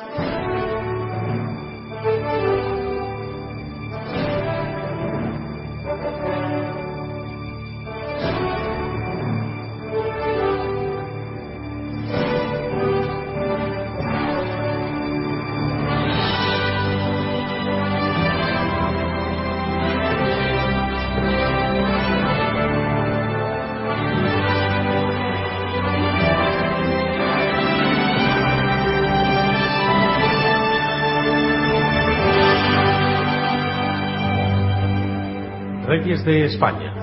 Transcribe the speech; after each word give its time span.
Amen. 0.00 0.57
De 36.16 36.46
España. 36.46 36.97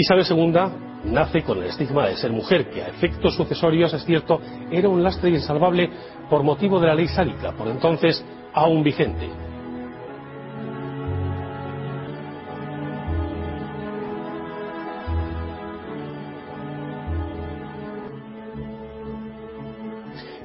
Isabel 0.00 0.24
II 0.30 1.12
nace 1.12 1.42
con 1.42 1.58
el 1.58 1.64
estigma 1.64 2.06
de 2.06 2.16
ser 2.16 2.30
mujer, 2.32 2.70
que 2.70 2.82
a 2.82 2.88
efectos 2.88 3.34
sucesorios, 3.34 3.92
es 3.92 4.04
cierto, 4.04 4.40
era 4.70 4.88
un 4.88 5.02
lastre 5.02 5.28
insalvable 5.30 5.90
por 6.30 6.42
motivo 6.42 6.80
de 6.80 6.86
la 6.86 6.94
ley 6.94 7.06
sálica, 7.08 7.52
por 7.52 7.68
entonces 7.68 8.24
aún 8.54 8.82
vigente. 8.82 9.28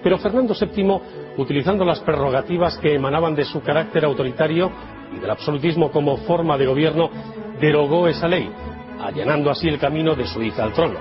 Pero 0.04 0.20
Fernando 0.20 0.54
VII, 0.54 1.02
utilizando 1.38 1.84
las 1.84 2.00
prerrogativas 2.02 2.78
que 2.78 2.94
emanaban 2.94 3.34
de 3.34 3.46
su 3.46 3.62
carácter 3.62 4.06
autoritario 4.06 4.70
y 5.16 5.20
del 5.20 5.32
absolutismo 5.32 5.90
como 5.92 6.18
forma 6.18 6.58
de 6.58 6.68
gobierno, 6.68 7.10
derogó 7.60 8.08
esa 8.08 8.28
ley, 8.28 8.48
allanando 9.00 9.50
así 9.50 9.68
el 9.68 9.80
camino 9.80 10.16
de 10.16 10.26
su 10.26 10.42
hija 10.42 10.64
al 10.64 10.74
trono. 10.74 11.00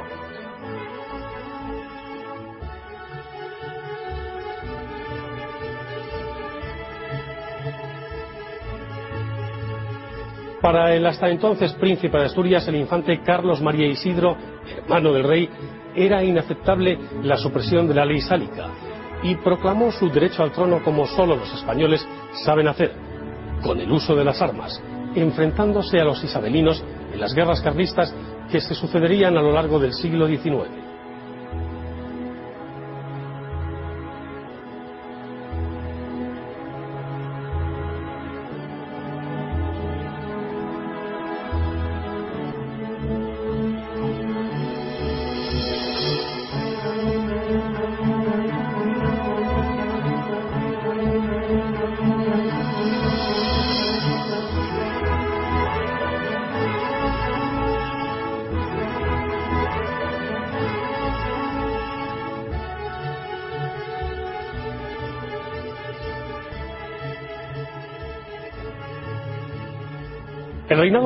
Para 10.64 10.94
el 10.94 11.04
hasta 11.04 11.28
entonces 11.28 11.74
príncipe 11.74 12.16
de 12.16 12.24
Asturias, 12.24 12.66
el 12.68 12.76
infante 12.76 13.20
Carlos 13.20 13.60
María 13.60 13.86
Isidro, 13.86 14.34
hermano 14.78 15.12
del 15.12 15.24
rey, 15.24 15.50
era 15.94 16.24
inaceptable 16.24 16.98
la 17.22 17.36
supresión 17.36 17.86
de 17.86 17.92
la 17.92 18.06
ley 18.06 18.22
sálica 18.22 18.70
y 19.22 19.36
proclamó 19.36 19.92
su 19.92 20.08
derecho 20.08 20.42
al 20.42 20.52
trono 20.52 20.82
como 20.82 21.06
solo 21.06 21.36
los 21.36 21.52
españoles 21.52 22.06
saben 22.44 22.68
hacer, 22.68 22.92
con 23.62 23.78
el 23.78 23.92
uso 23.92 24.16
de 24.16 24.24
las 24.24 24.40
armas, 24.40 24.82
enfrentándose 25.14 26.00
a 26.00 26.04
los 26.04 26.24
isabelinos 26.24 26.82
en 27.14 27.20
las 27.20 27.32
guerras 27.32 27.60
carlistas 27.60 28.14
que 28.50 28.60
se 28.60 28.74
sucederían 28.74 29.36
a 29.38 29.42
lo 29.42 29.52
largo 29.52 29.78
del 29.78 29.94
siglo 29.94 30.26
XIX. 30.26 30.83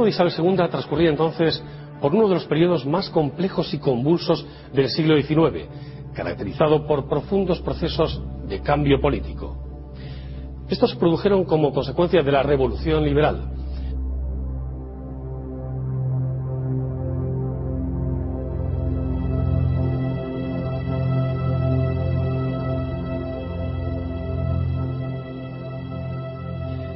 Isabel 0.09 0.33
II 0.37 0.57
transcurría 0.71 1.11
entonces 1.11 1.63
por 2.01 2.15
uno 2.15 2.29
de 2.29 2.35
los 2.35 2.47
periodos 2.47 2.87
más 2.87 3.11
complejos 3.11 3.73
y 3.75 3.79
convulsos 3.79 4.47
del 4.73 4.89
siglo 4.89 5.21
XIX, 5.21 5.69
caracterizado 6.15 6.87
por 6.87 7.09
profundos 7.09 7.61
procesos 7.61 8.23
de 8.49 8.61
cambio 8.61 9.01
político. 9.01 9.57
Estos 10.69 10.91
se 10.91 10.97
produjeron 10.97 11.45
como 11.45 11.73
consecuencia 11.73 12.23
de 12.23 12.33
la 12.33 12.43
Revolución 12.43 13.05
Liberal. 13.05 13.53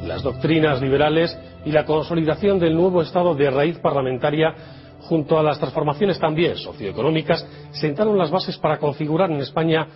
Las 0.06 0.22
doctrinas 0.22 0.82
liberales 0.82 1.38
y 1.64 1.70
la 1.70 1.84
consolidación 1.84 2.58
del 2.58 2.74
nuevo 2.74 3.02
Estado 3.02 3.34
de 3.34 3.50
raíz 3.50 3.78
parlamentaria 3.78 4.54
junto 5.00 5.38
a 5.38 5.42
las 5.42 5.58
transformaciones 5.58 6.18
también 6.18 6.56
socioeconómicas 6.56 7.46
sentaron 7.72 8.16
las 8.16 8.30
bases 8.30 8.56
para 8.58 8.78
configurar 8.78 9.30
en 9.30 9.40
España 9.40 9.86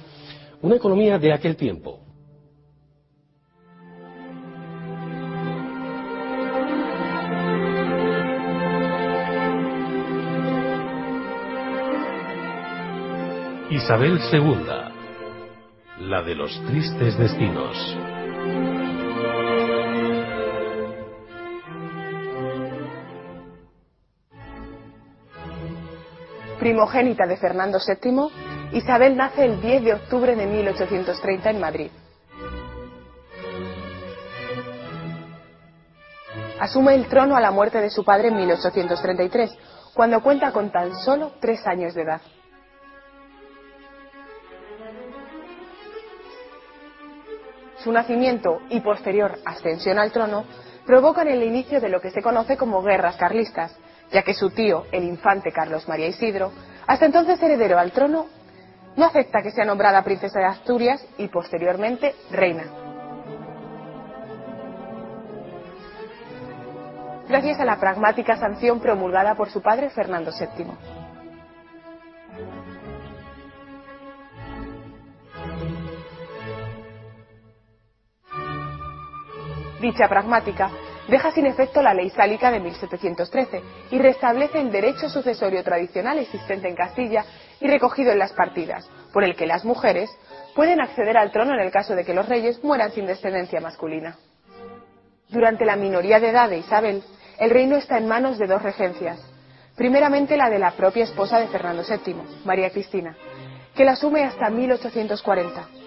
una 0.62 0.76
economía 0.76 1.18
de 1.18 1.32
aquel 1.32 1.56
tiempo. 1.56 2.00
Isabel 13.70 14.18
II, 14.32 16.06
la 16.08 16.22
de 16.22 16.34
los 16.34 16.50
tristes 16.66 17.18
destinos. 17.18 18.75
Primogénita 26.66 27.28
de 27.28 27.36
Fernando 27.36 27.78
VII, 27.78 28.76
Isabel 28.76 29.16
nace 29.16 29.44
el 29.44 29.60
10 29.60 29.84
de 29.84 29.92
octubre 29.94 30.34
de 30.34 30.46
1830 30.46 31.50
en 31.50 31.60
Madrid. 31.60 31.90
Asume 36.58 36.96
el 36.96 37.06
trono 37.06 37.36
a 37.36 37.40
la 37.40 37.52
muerte 37.52 37.80
de 37.80 37.88
su 37.88 38.04
padre 38.04 38.30
en 38.30 38.36
1833, 38.38 39.56
cuando 39.94 40.20
cuenta 40.20 40.50
con 40.50 40.72
tan 40.72 40.92
solo 40.96 41.34
tres 41.40 41.64
años 41.68 41.94
de 41.94 42.02
edad. 42.02 42.20
Su 47.76 47.92
nacimiento 47.92 48.58
y 48.70 48.80
posterior 48.80 49.38
ascensión 49.44 50.00
al 50.00 50.10
trono 50.10 50.44
provocan 50.84 51.28
el 51.28 51.44
inicio 51.44 51.80
de 51.80 51.90
lo 51.90 52.00
que 52.00 52.10
se 52.10 52.22
conoce 52.22 52.56
como 52.56 52.82
guerras 52.82 53.14
carlistas, 53.14 53.78
ya 54.10 54.22
que 54.22 54.34
su 54.34 54.50
tío, 54.50 54.86
el 54.92 55.04
infante 55.04 55.52
Carlos 55.52 55.88
María 55.88 56.06
Isidro, 56.06 56.52
hasta 56.86 57.06
entonces 57.06 57.42
heredero 57.42 57.78
al 57.78 57.92
trono, 57.92 58.26
no 58.96 59.04
acepta 59.04 59.42
que 59.42 59.50
sea 59.50 59.64
nombrada 59.64 60.02
princesa 60.02 60.38
de 60.38 60.46
Asturias 60.46 61.04
y 61.18 61.28
posteriormente 61.28 62.14
reina. 62.30 62.64
Gracias 67.28 67.58
a 67.58 67.64
la 67.64 67.78
pragmática 67.78 68.36
sanción 68.36 68.80
promulgada 68.80 69.34
por 69.34 69.50
su 69.50 69.60
padre 69.60 69.90
Fernando 69.90 70.30
VII. 70.30 70.66
Dicha 79.80 80.08
pragmática 80.08 80.70
deja 81.08 81.30
sin 81.32 81.46
efecto 81.46 81.82
la 81.82 81.94
ley 81.94 82.10
sálica 82.10 82.50
de 82.50 82.60
1713 82.60 83.62
y 83.90 83.98
restablece 83.98 84.60
el 84.60 84.70
derecho 84.70 85.08
sucesorio 85.08 85.62
tradicional 85.62 86.18
existente 86.18 86.68
en 86.68 86.74
Castilla 86.74 87.24
y 87.60 87.68
recogido 87.68 88.12
en 88.12 88.18
las 88.18 88.32
partidas, 88.32 88.88
por 89.12 89.24
el 89.24 89.36
que 89.36 89.46
las 89.46 89.64
mujeres 89.64 90.10
pueden 90.54 90.80
acceder 90.80 91.16
al 91.16 91.30
trono 91.32 91.54
en 91.54 91.60
el 91.60 91.70
caso 91.70 91.94
de 91.94 92.04
que 92.04 92.14
los 92.14 92.28
reyes 92.28 92.62
mueran 92.62 92.92
sin 92.92 93.06
descendencia 93.06 93.60
masculina. 93.60 94.16
Durante 95.28 95.64
la 95.64 95.76
minoría 95.76 96.20
de 96.20 96.30
edad 96.30 96.48
de 96.48 96.58
Isabel, 96.58 97.02
el 97.38 97.50
reino 97.50 97.76
está 97.76 97.98
en 97.98 98.08
manos 98.08 98.38
de 98.38 98.46
dos 98.46 98.62
regencias. 98.62 99.20
Primeramente 99.76 100.36
la 100.36 100.48
de 100.48 100.58
la 100.58 100.70
propia 100.72 101.04
esposa 101.04 101.38
de 101.38 101.48
Fernando 101.48 101.82
VII, 101.82 102.16
María 102.44 102.70
Cristina, 102.70 103.16
que 103.74 103.84
la 103.84 103.92
asume 103.92 104.24
hasta 104.24 104.48
1840. 104.48 105.85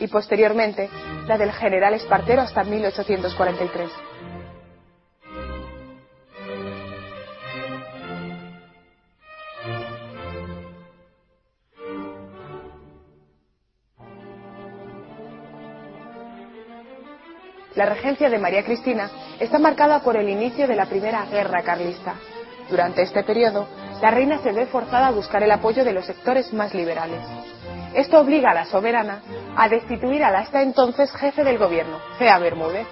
Y 0.00 0.08
posteriormente 0.08 0.88
la 1.28 1.38
del 1.38 1.52
general 1.52 1.94
Espartero 1.94 2.42
hasta 2.42 2.64
1843. 2.64 3.90
La 17.76 17.86
regencia 17.86 18.28
de 18.28 18.38
María 18.38 18.64
Cristina 18.64 19.10
está 19.38 19.58
marcada 19.58 20.02
por 20.02 20.16
el 20.16 20.28
inicio 20.28 20.66
de 20.66 20.74
la 20.74 20.86
primera 20.86 21.24
guerra 21.26 21.62
carlista. 21.62 22.16
Durante 22.68 23.02
este 23.02 23.22
periodo, 23.22 23.68
la 24.02 24.10
reina 24.10 24.38
se 24.42 24.52
ve 24.52 24.66
forzada 24.66 25.06
a 25.06 25.12
buscar 25.12 25.42
el 25.42 25.50
apoyo 25.50 25.84
de 25.84 25.92
los 25.92 26.04
sectores 26.04 26.52
más 26.52 26.74
liberales. 26.74 27.22
Esto 27.94 28.20
obliga 28.20 28.50
a 28.50 28.54
la 28.54 28.66
soberana 28.66 29.22
a 29.56 29.68
destituir 29.68 30.22
al 30.22 30.36
hasta 30.36 30.62
entonces 30.62 31.10
jefe 31.12 31.42
del 31.42 31.58
gobierno, 31.58 31.98
Cea 32.18 32.38
Bermúdez. 32.38 32.86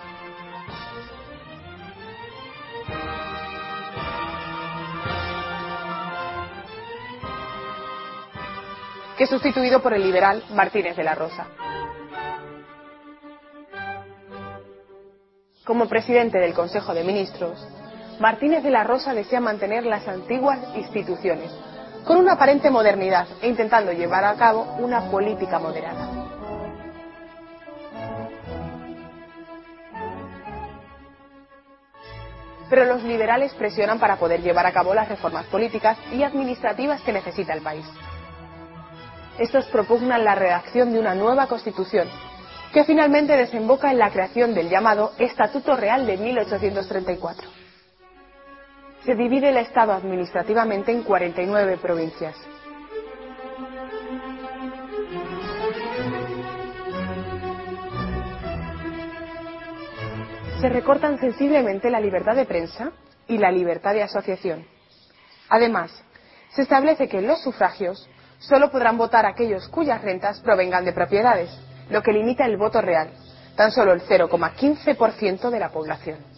que 9.16 9.24
es 9.24 9.30
sustituido 9.30 9.82
por 9.82 9.92
el 9.92 10.04
liberal 10.04 10.44
Martínez 10.54 10.96
de 10.96 11.02
la 11.02 11.16
Rosa. 11.16 11.48
Como 15.64 15.88
presidente 15.88 16.38
del 16.38 16.54
Consejo 16.54 16.94
de 16.94 17.02
Ministros, 17.02 17.66
Martínez 18.20 18.62
de 18.62 18.70
la 18.70 18.84
Rosa 18.84 19.14
desea 19.14 19.40
mantener 19.40 19.84
las 19.84 20.06
antiguas 20.06 20.60
instituciones, 20.76 21.50
con 22.08 22.16
una 22.16 22.32
aparente 22.32 22.70
modernidad 22.70 23.28
e 23.42 23.48
intentando 23.48 23.92
llevar 23.92 24.24
a 24.24 24.34
cabo 24.34 24.62
una 24.78 25.10
política 25.10 25.58
moderada. 25.58 26.08
Pero 32.70 32.86
los 32.86 33.02
liberales 33.02 33.52
presionan 33.52 33.98
para 34.00 34.16
poder 34.16 34.40
llevar 34.40 34.64
a 34.64 34.72
cabo 34.72 34.94
las 34.94 35.06
reformas 35.06 35.44
políticas 35.46 35.98
y 36.10 36.22
administrativas 36.22 37.02
que 37.02 37.12
necesita 37.12 37.52
el 37.52 37.60
país. 37.60 37.84
Estos 39.38 39.66
propugnan 39.66 40.24
la 40.24 40.34
redacción 40.34 40.94
de 40.94 41.00
una 41.00 41.14
nueva 41.14 41.46
constitución, 41.46 42.08
que 42.72 42.84
finalmente 42.84 43.36
desemboca 43.36 43.90
en 43.90 43.98
la 43.98 44.10
creación 44.10 44.54
del 44.54 44.70
llamado 44.70 45.12
Estatuto 45.18 45.76
Real 45.76 46.06
de 46.06 46.16
1834 46.16 47.57
se 49.04 49.14
divide 49.14 49.50
el 49.50 49.56
Estado 49.58 49.92
administrativamente 49.92 50.92
en 50.92 51.02
49 51.02 51.78
provincias. 51.78 52.36
Se 60.60 60.68
recortan 60.68 61.20
sensiblemente 61.20 61.88
la 61.88 62.00
libertad 62.00 62.34
de 62.34 62.44
prensa 62.44 62.90
y 63.28 63.38
la 63.38 63.52
libertad 63.52 63.92
de 63.92 64.02
asociación. 64.02 64.66
Además, 65.48 65.92
se 66.50 66.62
establece 66.62 67.08
que 67.08 67.20
los 67.20 67.42
sufragios 67.42 68.08
solo 68.38 68.70
podrán 68.70 68.98
votar 68.98 69.24
aquellos 69.24 69.68
cuyas 69.68 70.02
rentas 70.02 70.40
provengan 70.40 70.84
de 70.84 70.92
propiedades, 70.92 71.50
lo 71.90 72.02
que 72.02 72.12
limita 72.12 72.44
el 72.44 72.56
voto 72.56 72.80
real, 72.80 73.10
tan 73.56 73.70
solo 73.70 73.92
el 73.92 74.02
0,15% 74.02 75.50
de 75.50 75.58
la 75.60 75.70
población. 75.70 76.37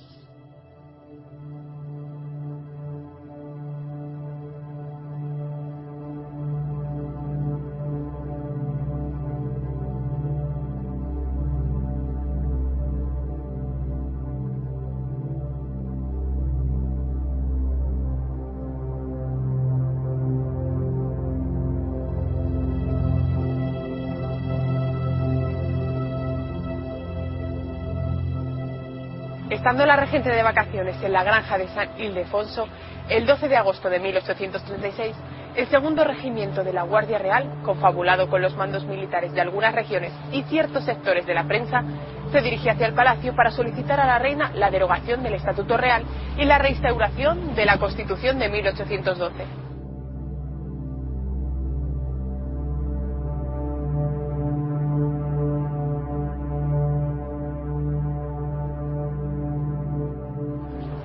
Estando 29.61 29.85
la 29.85 29.97
regente 29.97 30.31
de 30.31 30.43
vacaciones 30.43 30.97
en 31.03 31.13
la 31.13 31.23
granja 31.23 31.59
de 31.59 31.69
San 31.69 31.91
Ildefonso, 32.01 32.67
el 33.11 33.27
12 33.27 33.47
de 33.47 33.59
agosto 33.59 33.91
de 33.91 34.01
1836, 34.01 35.15
el 35.55 35.69
segundo 35.69 36.03
regimiento 36.03 36.65
de 36.65 36.73
la 36.73 36.85
Guardia 36.85 37.19
Real, 37.19 37.61
confabulado 37.63 38.31
con 38.31 38.41
los 38.41 38.57
mandos 38.57 38.87
militares 38.87 39.35
de 39.35 39.41
algunas 39.43 39.75
regiones 39.75 40.15
y 40.33 40.45
ciertos 40.45 40.87
sectores 40.87 41.27
de 41.27 41.35
la 41.35 41.45
prensa, 41.45 41.85
se 42.33 42.41
dirige 42.41 42.71
hacia 42.71 42.87
el 42.87 42.95
palacio 42.95 43.37
para 43.37 43.51
solicitar 43.51 44.01
a 44.01 44.07
la 44.07 44.19
reina 44.19 44.51
la 44.55 44.71
derogación 44.71 45.23
del 45.23 45.35
Estatuto 45.35 45.77
Real 45.77 46.05
y 46.39 46.47
la 46.47 46.57
reinstauración 46.57 47.55
de 47.55 47.67
la 47.67 47.77
Constitución 47.77 48.39
de 48.39 48.49
1812. 48.49 49.70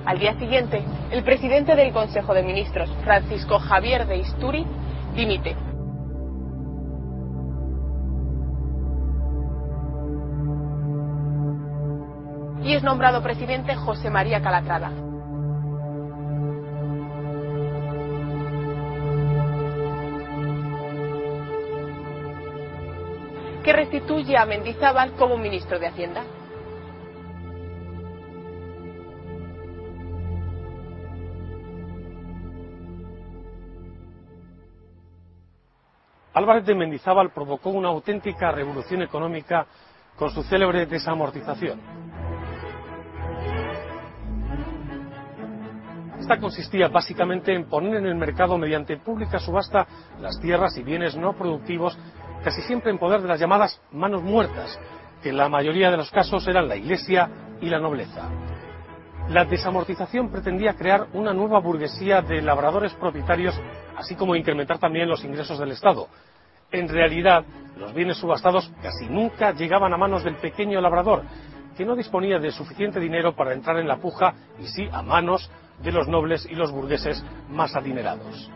Al 0.06 0.20
día 0.20 0.38
siguiente, 0.38 0.84
el 1.10 1.24
presidente 1.24 1.74
del 1.74 1.92
Consejo 1.92 2.32
de 2.32 2.44
Ministros, 2.44 2.88
Francisco 3.02 3.58
Javier 3.58 4.06
de 4.06 4.18
Isturi, 4.18 4.64
dimite. 5.16 5.56
Y 12.62 12.74
es 12.74 12.84
nombrado 12.84 13.20
presidente 13.22 13.74
José 13.74 14.08
María 14.08 14.40
Calatrava. 14.40 14.92
que 23.66 23.72
restituye 23.72 24.36
a 24.36 24.46
Mendizábal 24.46 25.16
como 25.16 25.36
ministro 25.36 25.80
de 25.80 25.88
Hacienda. 25.88 26.22
Álvarez 36.36 36.66
de 36.66 36.74
Mendizábal 36.74 37.30
provocó 37.30 37.70
una 37.70 37.88
auténtica 37.88 38.52
revolución 38.52 39.00
económica 39.00 39.66
con 40.18 40.28
su 40.28 40.42
célebre 40.42 40.84
desamortización. 40.84 41.80
Esta 46.20 46.38
consistía 46.38 46.88
básicamente 46.88 47.54
en 47.54 47.64
poner 47.64 47.94
en 47.94 48.04
el 48.04 48.16
mercado 48.16 48.58
mediante 48.58 48.98
pública 48.98 49.38
subasta 49.38 49.86
las 50.20 50.38
tierras 50.38 50.76
y 50.76 50.82
bienes 50.82 51.16
no 51.16 51.32
productivos, 51.32 51.98
casi 52.44 52.60
siempre 52.60 52.90
en 52.90 52.98
poder 52.98 53.22
de 53.22 53.28
las 53.28 53.40
llamadas 53.40 53.80
manos 53.90 54.22
muertas, 54.22 54.78
que 55.22 55.30
en 55.30 55.38
la 55.38 55.48
mayoría 55.48 55.90
de 55.90 55.96
los 55.96 56.10
casos 56.10 56.46
eran 56.46 56.68
la 56.68 56.76
Iglesia 56.76 57.30
y 57.62 57.70
la 57.70 57.80
nobleza. 57.80 58.28
La 59.30 59.44
desamortización 59.44 60.30
pretendía 60.30 60.74
crear 60.74 61.08
una 61.12 61.34
nueva 61.34 61.58
burguesía 61.58 62.22
de 62.22 62.40
labradores 62.40 62.94
propietarios 62.94 63.60
así 63.96 64.14
como 64.14 64.36
incrementar 64.36 64.78
también 64.78 65.08
los 65.08 65.24
ingresos 65.24 65.58
del 65.58 65.72
Estado. 65.72 66.08
En 66.70 66.88
realidad, 66.88 67.44
los 67.76 67.92
bienes 67.92 68.18
subastados 68.18 68.70
casi 68.82 69.06
nunca 69.06 69.52
llegaban 69.52 69.92
a 69.92 69.96
manos 69.96 70.22
del 70.22 70.36
pequeño 70.36 70.80
labrador, 70.80 71.22
que 71.76 71.84
no 71.84 71.96
disponía 71.96 72.38
de 72.38 72.52
suficiente 72.52 73.00
dinero 73.00 73.34
para 73.34 73.52
entrar 73.52 73.78
en 73.78 73.88
la 73.88 73.96
puja 73.96 74.34
y 74.60 74.66
sí 74.68 74.88
a 74.92 75.02
manos 75.02 75.50
de 75.82 75.92
los 75.92 76.06
nobles 76.06 76.46
y 76.48 76.54
los 76.54 76.70
burgueses 76.70 77.24
más 77.48 77.74
adinerados. 77.74 78.50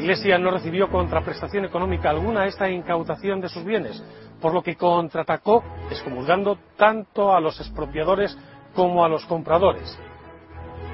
Iglesia 0.00 0.38
no 0.38 0.50
recibió 0.50 0.88
contraprestación 0.88 1.66
económica 1.66 2.08
alguna 2.08 2.46
esta 2.46 2.70
incautación 2.70 3.42
de 3.42 3.50
sus 3.50 3.64
bienes, 3.64 4.02
por 4.40 4.54
lo 4.54 4.62
que 4.62 4.74
contraatacó 4.74 5.62
excomulgando 5.90 6.58
tanto 6.78 7.34
a 7.34 7.40
los 7.40 7.60
expropiadores 7.60 8.36
como 8.74 9.04
a 9.04 9.10
los 9.10 9.26
compradores. 9.26 9.98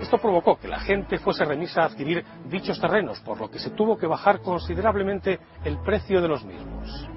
Esto 0.01 0.19
provocó 0.19 0.59
que 0.59 0.67
la 0.67 0.81
gente 0.81 1.19
fuese 1.19 1.45
remisa 1.45 1.83
a 1.83 1.87
adquirir 1.87 2.25
dichos 2.47 2.81
terrenos, 2.81 3.21
por 3.21 3.41
lo 3.41 3.49
que 3.49 3.61
se 3.61 3.71
tuvo 3.71 3.97
que 3.97 4.09
bajar 4.09 4.41
considerablemente 4.41 5.39
el 5.65 5.79
precio 5.79 6.21
de 6.21 6.29
los 6.29 6.45
mismos. 6.45 7.09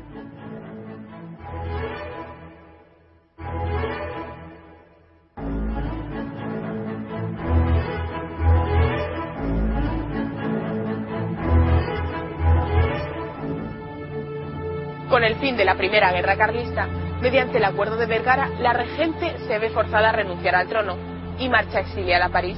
Fin 15.39 15.55
de 15.55 15.65
la 15.65 15.75
Primera 15.75 16.11
Guerra 16.11 16.37
Carlista, 16.37 16.87
mediante 17.21 17.57
el 17.57 17.65
Acuerdo 17.65 17.97
de 17.97 18.05
Vergara, 18.05 18.49
la 18.59 18.73
regente 18.73 19.37
se 19.47 19.59
ve 19.59 19.69
forzada 19.69 20.09
a 20.09 20.11
renunciar 20.11 20.55
al 20.55 20.67
trono 20.67 20.97
y 21.37 21.49
marcha 21.49 21.79
exiliada 21.79 22.25
a 22.25 22.29
París, 22.29 22.57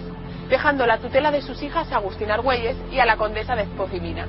dejando 0.49 0.85
la 0.85 0.97
tutela 0.97 1.31
de 1.31 1.41
sus 1.41 1.61
hijas 1.61 1.91
a 1.91 1.97
Agustina 1.97 2.33
Argüelles 2.33 2.77
y 2.91 2.99
a 2.99 3.05
la 3.05 3.17
condesa 3.17 3.55
de 3.55 3.63
Espofimina. 3.63 4.27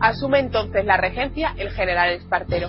Asume 0.00 0.40
entonces 0.40 0.84
la 0.84 0.96
regencia 0.96 1.54
el 1.56 1.70
general 1.70 2.10
Espartero. 2.10 2.68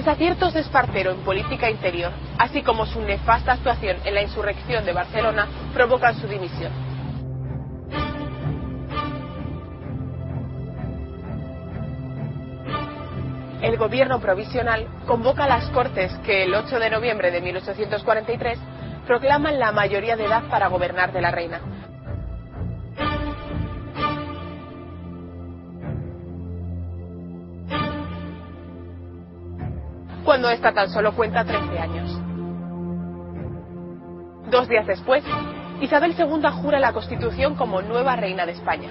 Desaciertos 0.00 0.54
de 0.54 0.60
Espartero 0.60 1.10
en 1.10 1.18
política 1.18 1.68
interior, 1.68 2.10
así 2.38 2.62
como 2.62 2.86
su 2.86 3.02
nefasta 3.02 3.52
actuación 3.52 3.98
en 4.06 4.14
la 4.14 4.22
insurrección 4.22 4.86
de 4.86 4.94
Barcelona, 4.94 5.46
provocan 5.74 6.18
su 6.18 6.26
dimisión. 6.26 6.72
El 13.60 13.76
gobierno 13.76 14.20
provisional 14.20 14.86
convoca 15.06 15.44
a 15.44 15.48
las 15.48 15.68
Cortes 15.68 16.10
que 16.24 16.44
el 16.44 16.54
8 16.54 16.78
de 16.78 16.88
noviembre 16.88 17.30
de 17.30 17.42
1843 17.42 18.58
proclaman 19.06 19.58
la 19.58 19.70
mayoría 19.70 20.16
de 20.16 20.24
edad 20.24 20.44
para 20.48 20.68
gobernar 20.68 21.12
de 21.12 21.20
la 21.20 21.30
reina, 21.30 21.60
cuando 30.40 30.56
esta 30.56 30.72
tan 30.72 30.88
solo 30.88 31.14
cuenta 31.14 31.44
13 31.44 31.78
años. 31.78 32.18
Dos 34.50 34.68
días 34.70 34.86
después, 34.86 35.22
Isabel 35.82 36.14
II 36.18 36.48
jura 36.62 36.80
la 36.80 36.94
Constitución 36.94 37.56
como 37.56 37.82
nueva 37.82 38.16
reina 38.16 38.46
de 38.46 38.52
España. 38.52 38.88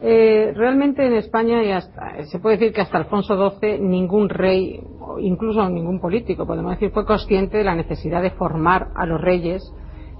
Eh, 0.00 0.52
realmente 0.54 1.04
en 1.04 1.14
España 1.14 1.64
y 1.64 1.72
hasta, 1.72 2.22
se 2.26 2.38
puede 2.38 2.58
decir 2.58 2.72
que 2.72 2.82
hasta 2.82 2.98
Alfonso 2.98 3.58
XII 3.58 3.80
ningún 3.80 4.28
rey, 4.28 4.80
incluso 5.18 5.68
ningún 5.68 5.98
político, 5.98 6.46
podemos 6.46 6.72
decir, 6.72 6.92
fue 6.92 7.04
consciente 7.04 7.58
de 7.58 7.64
la 7.64 7.74
necesidad 7.74 8.22
de 8.22 8.30
formar 8.30 8.90
a 8.94 9.04
los 9.04 9.20
reyes 9.20 9.68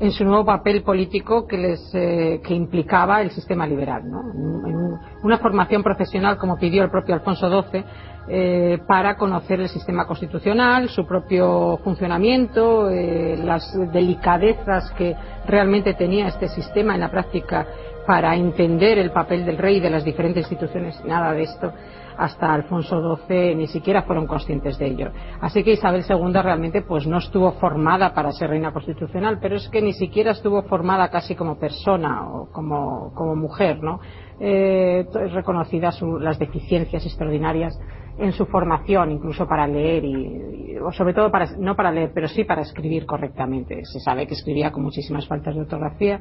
en 0.01 0.13
su 0.13 0.25
nuevo 0.25 0.45
papel 0.45 0.83
político 0.83 1.47
que 1.47 1.57
les 1.57 1.95
eh, 1.95 2.41
que 2.45 2.55
implicaba 2.55 3.23
el 3.23 3.31
sistema 3.31 3.67
liberal 3.67 4.11
¿no? 4.11 5.01
una 5.23 5.39
formación 5.39 5.83
profesional 5.83 6.37
como 6.37 6.59
pidió 6.59 6.83
el 6.83 6.91
propio 6.91 7.15
Alfonso 7.15 7.49
XII 7.49 7.85
eh, 8.27 8.79
para 8.89 9.17
conocer 9.17 9.61
el 9.61 9.69
sistema 9.69 10.07
constitucional 10.07 10.89
su 10.89 11.07
propio 11.07 11.79
funcionamiento 11.85 12.91
eh, 12.91 13.37
las 13.43 13.73
delicadezas 13.93 14.91
que 14.93 15.15
realmente 15.47 15.95
tenía 15.95 16.29
este 16.29 16.49
sistema 16.49 16.95
en 16.95 17.01
la 17.01 17.11
práctica 17.11 17.67
para 18.07 18.35
entender 18.35 18.99
el 18.99 19.13
papel 19.13 19.45
del 19.45 19.59
rey 19.59 19.77
y 19.77 19.81
de 19.81 19.91
las 19.91 20.05
diferentes 20.05 20.43
instituciones 20.51 21.03
nada 21.05 21.33
de 21.33 21.43
esto 21.43 21.73
hasta 22.16 22.52
Alfonso 22.52 23.16
XII 23.16 23.54
ni 23.54 23.66
siquiera 23.66 24.02
fueron 24.02 24.26
conscientes 24.26 24.78
de 24.78 24.87
ello. 24.87 25.11
Así 25.40 25.62
que 25.62 25.73
Isabel 25.73 26.04
II 26.09 26.33
realmente 26.42 26.83
pues 26.83 27.06
no 27.06 27.18
estuvo 27.18 27.52
formada 27.52 28.14
para 28.14 28.33
ser 28.33 28.50
reina 28.50 28.73
constitucional, 28.73 29.38
pero 29.40 29.56
es 29.56 29.68
que 29.68 29.83
ni 29.83 29.92
siquiera 29.92 30.33
estuvo 30.33 30.62
formada 30.62 31.09
casi 31.09 31.35
como 31.35 31.59
persona 31.59 32.28
o 32.28 32.50
como, 32.50 33.12
mujer, 33.37 33.83
¿no? 33.83 34.00
Eh, 34.40 35.06
reconocidas 35.33 36.00
las 36.21 36.38
deficiencias 36.38 37.04
extraordinarias 37.04 37.78
en 38.18 38.33
su 38.33 38.47
formación, 38.47 39.11
incluso 39.11 39.47
para 39.47 39.66
leer 39.66 40.04
y, 40.04 40.76
o 40.78 40.92
sobre 40.92 41.14
todo 41.14 41.30
para, 41.30 41.47
no 41.59 41.75
para 41.75 41.90
leer, 41.90 42.12
pero 42.14 42.28
sí 42.28 42.44
para 42.44 42.62
escribir 42.62 43.06
correctamente. 43.06 43.80
Se 43.85 44.00
sabe 44.00 44.26
que 44.26 44.35
escribía 44.35 44.71
con 44.71 44.83
muchísimas 44.85 45.26
faltas 45.26 45.54
de 45.54 45.62
ortografía, 45.62 46.21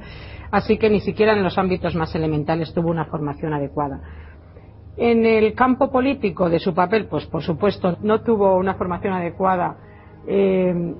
así 0.51 0.77
que 0.77 0.89
ni 0.89 1.01
siquiera 1.01 1.33
en 1.33 1.43
los 1.43 1.57
ámbitos 1.57 1.95
más 1.95 2.13
elementales 2.15 2.73
tuvo 2.73 2.89
una 2.89 3.05
formación 3.05 3.53
adecuada. 3.53 4.01
En 4.95 5.25
el 5.25 5.53
campo 5.55 5.89
político 5.91 6.50
de 6.50 6.59
su 6.59 6.73
papel, 6.73 7.07
pues 7.07 7.25
por 7.25 7.41
supuesto 7.41 7.97
no 8.01 8.21
tuvo 8.21 8.55
una 8.57 8.75
formación 8.75 9.13
adecuada 9.13 9.75
eh, 10.27 10.95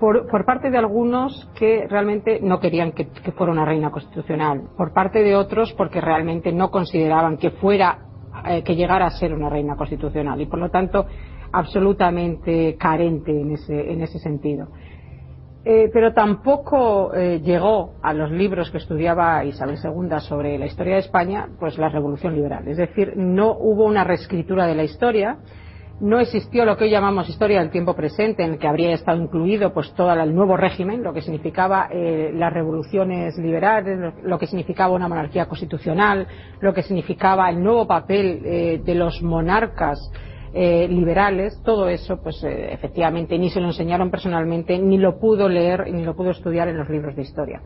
por, 0.00 0.44
parte 0.44 0.70
de 0.70 0.78
algunos 0.78 1.48
que 1.54 1.86
realmente 1.88 2.40
no 2.42 2.58
querían 2.58 2.92
que, 2.92 3.06
fuera 3.36 3.52
una 3.52 3.64
reina 3.64 3.90
constitucional, 3.90 4.62
por 4.76 4.92
parte 4.92 5.22
de 5.22 5.36
otros 5.36 5.72
porque 5.74 6.00
realmente 6.00 6.52
no 6.52 6.70
consideraban 6.70 7.36
que 7.36 7.50
fuera 7.50 7.98
eh, 8.46 8.62
que 8.62 8.74
llegara 8.74 9.06
a 9.06 9.10
ser 9.10 9.32
una 9.32 9.48
reina 9.48 9.76
constitucional 9.76 10.40
y 10.40 10.46
por 10.46 10.58
lo 10.58 10.70
tanto 10.70 11.06
absolutamente 11.52 12.76
carente 12.76 13.30
en 13.30 13.52
ese, 13.52 13.92
en 13.92 14.02
ese 14.02 14.18
sentido. 14.18 14.68
Eh, 15.66 15.88
pero 15.90 16.12
tampoco 16.12 17.14
eh, 17.14 17.40
llegó 17.42 17.94
a 18.02 18.12
los 18.12 18.30
libros 18.30 18.70
que 18.70 18.76
estudiaba 18.76 19.42
Isabel 19.46 19.78
II 19.82 20.20
sobre 20.20 20.58
la 20.58 20.66
historia 20.66 20.94
de 20.94 21.00
España, 21.00 21.48
pues 21.58 21.78
la 21.78 21.88
revolución 21.88 22.34
liberal. 22.34 22.68
Es 22.68 22.76
decir, 22.76 23.14
no 23.16 23.56
hubo 23.58 23.84
una 23.84 24.04
reescritura 24.04 24.66
de 24.66 24.74
la 24.74 24.84
historia, 24.84 25.38
no 26.00 26.20
existió 26.20 26.66
lo 26.66 26.76
que 26.76 26.84
hoy 26.84 26.90
llamamos 26.90 27.30
historia 27.30 27.60
del 27.60 27.70
tiempo 27.70 27.94
presente, 27.94 28.44
en 28.44 28.52
el 28.52 28.58
que 28.58 28.68
habría 28.68 28.92
estado 28.92 29.22
incluido 29.22 29.72
pues 29.72 29.94
todo 29.94 30.12
el 30.12 30.34
nuevo 30.34 30.58
régimen, 30.58 31.02
lo 31.02 31.14
que 31.14 31.22
significaba 31.22 31.88
eh, 31.90 32.30
las 32.34 32.52
revoluciones 32.52 33.38
liberales, 33.38 34.12
lo, 34.22 34.38
que 34.38 34.46
significaba 34.46 34.92
una 34.92 35.08
monarquía 35.08 35.46
constitucional, 35.46 36.26
lo 36.60 36.74
que 36.74 36.82
significaba 36.82 37.48
el 37.48 37.62
nuevo 37.62 37.86
papel 37.86 38.82
de 38.84 38.94
los 38.94 39.22
monarcas 39.22 40.10
eh, 40.56 40.86
liberales, 40.88 41.60
todo 41.64 41.88
eso, 41.88 42.22
pues 42.22 42.42
eh, 42.44 42.72
efectivamente 42.72 43.36
ni 43.36 43.50
se 43.50 43.60
lo 43.60 43.66
enseñaron 43.66 44.08
personalmente, 44.08 44.78
ni 44.78 44.98
lo 44.98 45.18
pudo 45.18 45.48
leer, 45.48 45.92
ni 45.92 46.04
lo 46.04 46.14
pudo 46.14 46.30
estudiar 46.30 46.68
en 46.68 46.78
los 46.78 46.88
libros 46.88 47.16
de 47.16 47.22
historia. 47.22 47.60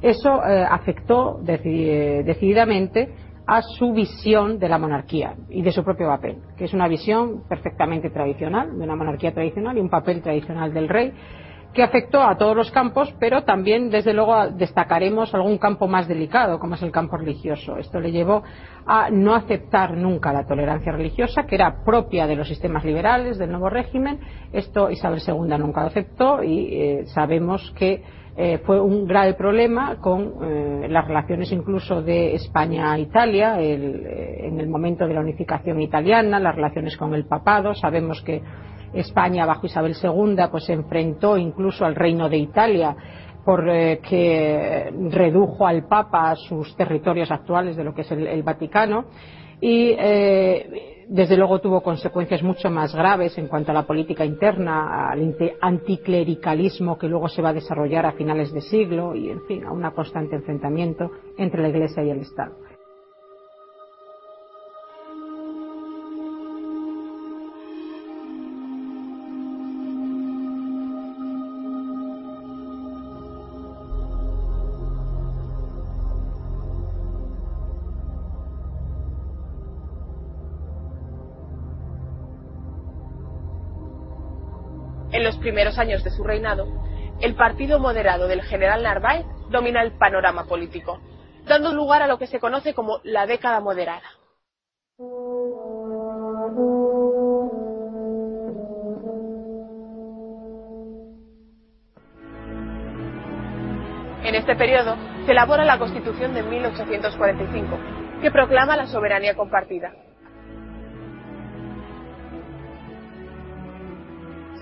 Eso 0.00 0.42
eh, 0.42 0.66
afectó 0.68 1.40
decididamente 1.42 3.10
a 3.46 3.60
su 3.60 3.92
visión 3.92 4.58
de 4.58 4.68
la 4.68 4.78
monarquía 4.78 5.34
y 5.50 5.60
de 5.60 5.72
su 5.72 5.84
propio 5.84 6.06
papel, 6.06 6.38
que 6.56 6.64
es 6.64 6.72
una 6.72 6.88
visión 6.88 7.42
perfectamente 7.48 8.08
tradicional, 8.08 8.78
de 8.78 8.82
una 8.82 8.96
monarquía 8.96 9.34
tradicional 9.34 9.76
y 9.76 9.80
un 9.80 9.90
papel 9.90 10.22
tradicional 10.22 10.72
del 10.72 10.88
rey, 10.88 11.12
que 11.72 11.82
afectó 11.82 12.22
a 12.22 12.36
todos 12.36 12.56
los 12.56 12.70
campos, 12.70 13.14
pero 13.18 13.44
también, 13.44 13.90
desde 13.90 14.12
luego, 14.12 14.48
destacaremos 14.50 15.34
algún 15.34 15.58
campo 15.58 15.88
más 15.88 16.06
delicado, 16.06 16.58
como 16.58 16.74
es 16.74 16.82
el 16.82 16.92
campo 16.92 17.16
religioso. 17.16 17.78
Esto 17.78 17.98
le 17.98 18.12
llevó 18.12 18.42
a 18.86 19.10
no 19.10 19.34
aceptar 19.34 19.96
nunca 19.96 20.32
la 20.32 20.46
tolerancia 20.46 20.92
religiosa, 20.92 21.44
que 21.44 21.54
era 21.54 21.82
propia 21.84 22.26
de 22.26 22.36
los 22.36 22.48
sistemas 22.48 22.84
liberales, 22.84 23.38
del 23.38 23.50
nuevo 23.50 23.70
régimen. 23.70 24.20
Esto 24.52 24.90
Isabel 24.90 25.22
II 25.26 25.58
nunca 25.58 25.80
lo 25.80 25.86
aceptó 25.86 26.42
y 26.42 26.74
eh, 26.74 27.04
sabemos 27.06 27.72
que 27.76 28.02
eh, 28.36 28.58
fue 28.64 28.80
un 28.80 29.06
grave 29.06 29.34
problema 29.34 29.96
con 29.96 30.32
eh, 30.42 30.88
las 30.88 31.06
relaciones 31.06 31.52
incluso 31.52 32.02
de 32.02 32.34
España 32.34 32.90
a 32.92 32.98
Italia 32.98 33.60
en 33.60 34.58
el 34.58 34.68
momento 34.68 35.06
de 35.06 35.12
la 35.14 35.20
unificación 35.20 35.80
italiana, 35.82 36.40
las 36.40 36.54
relaciones 36.54 36.96
con 36.96 37.14
el 37.14 37.26
papado. 37.26 37.74
Sabemos 37.74 38.22
que 38.22 38.42
España 38.92 39.46
bajo 39.46 39.66
Isabel 39.66 39.94
II 40.00 40.36
pues 40.50 40.64
se 40.64 40.72
enfrentó 40.72 41.36
incluso 41.36 41.84
al 41.84 41.94
reino 41.94 42.28
de 42.28 42.38
Italia 42.38 42.96
porque 43.44 44.00
eh, 44.02 44.90
redujo 45.10 45.66
al 45.66 45.86
Papa 45.86 46.34
sus 46.36 46.76
territorios 46.76 47.30
actuales 47.30 47.76
de 47.76 47.84
lo 47.84 47.94
que 47.94 48.02
es 48.02 48.10
el, 48.12 48.42
Vaticano 48.42 49.06
y 49.60 49.94
eh, 49.98 51.04
desde 51.08 51.36
luego 51.36 51.60
tuvo 51.60 51.82
consecuencias 51.82 52.42
mucho 52.42 52.70
más 52.70 52.94
graves 52.94 53.36
en 53.38 53.48
cuanto 53.48 53.70
a 53.70 53.74
la 53.74 53.86
política 53.86 54.24
interna, 54.24 55.10
al 55.10 55.36
anticlericalismo 55.60 56.96
que 56.98 57.08
luego 57.08 57.28
se 57.28 57.42
va 57.42 57.50
a 57.50 57.52
desarrollar 57.52 58.06
a 58.06 58.12
finales 58.12 58.52
de 58.52 58.60
siglo 58.60 59.14
y 59.14 59.30
en 59.30 59.42
fin 59.46 59.64
a 59.64 59.72
un 59.72 59.82
constante 59.90 60.36
enfrentamiento 60.36 61.10
entre 61.36 61.62
la 61.62 61.68
Iglesia 61.68 62.02
y 62.04 62.10
el 62.10 62.20
Estado. 62.20 62.54
En 85.12 85.24
los 85.24 85.36
primeros 85.36 85.78
años 85.78 86.02
de 86.02 86.10
su 86.10 86.24
reinado, 86.24 86.66
el 87.20 87.34
partido 87.34 87.78
moderado 87.78 88.28
del 88.28 88.42
general 88.42 88.82
Narváez 88.82 89.26
domina 89.50 89.82
el 89.82 89.92
panorama 89.92 90.46
político, 90.46 91.00
dando 91.44 91.72
lugar 91.74 92.02
a 92.02 92.06
lo 92.06 92.18
que 92.18 92.26
se 92.26 92.40
conoce 92.40 92.72
como 92.72 93.00
la 93.04 93.26
década 93.26 93.60
moderada. 93.60 94.08
En 104.24 104.34
este 104.34 104.56
periodo 104.56 104.96
se 105.26 105.32
elabora 105.32 105.64
la 105.64 105.78
Constitución 105.78 106.32
de 106.32 106.42
1845, 106.42 107.78
que 108.22 108.30
proclama 108.30 108.76
la 108.76 108.86
soberanía 108.86 109.34
compartida. 109.34 109.92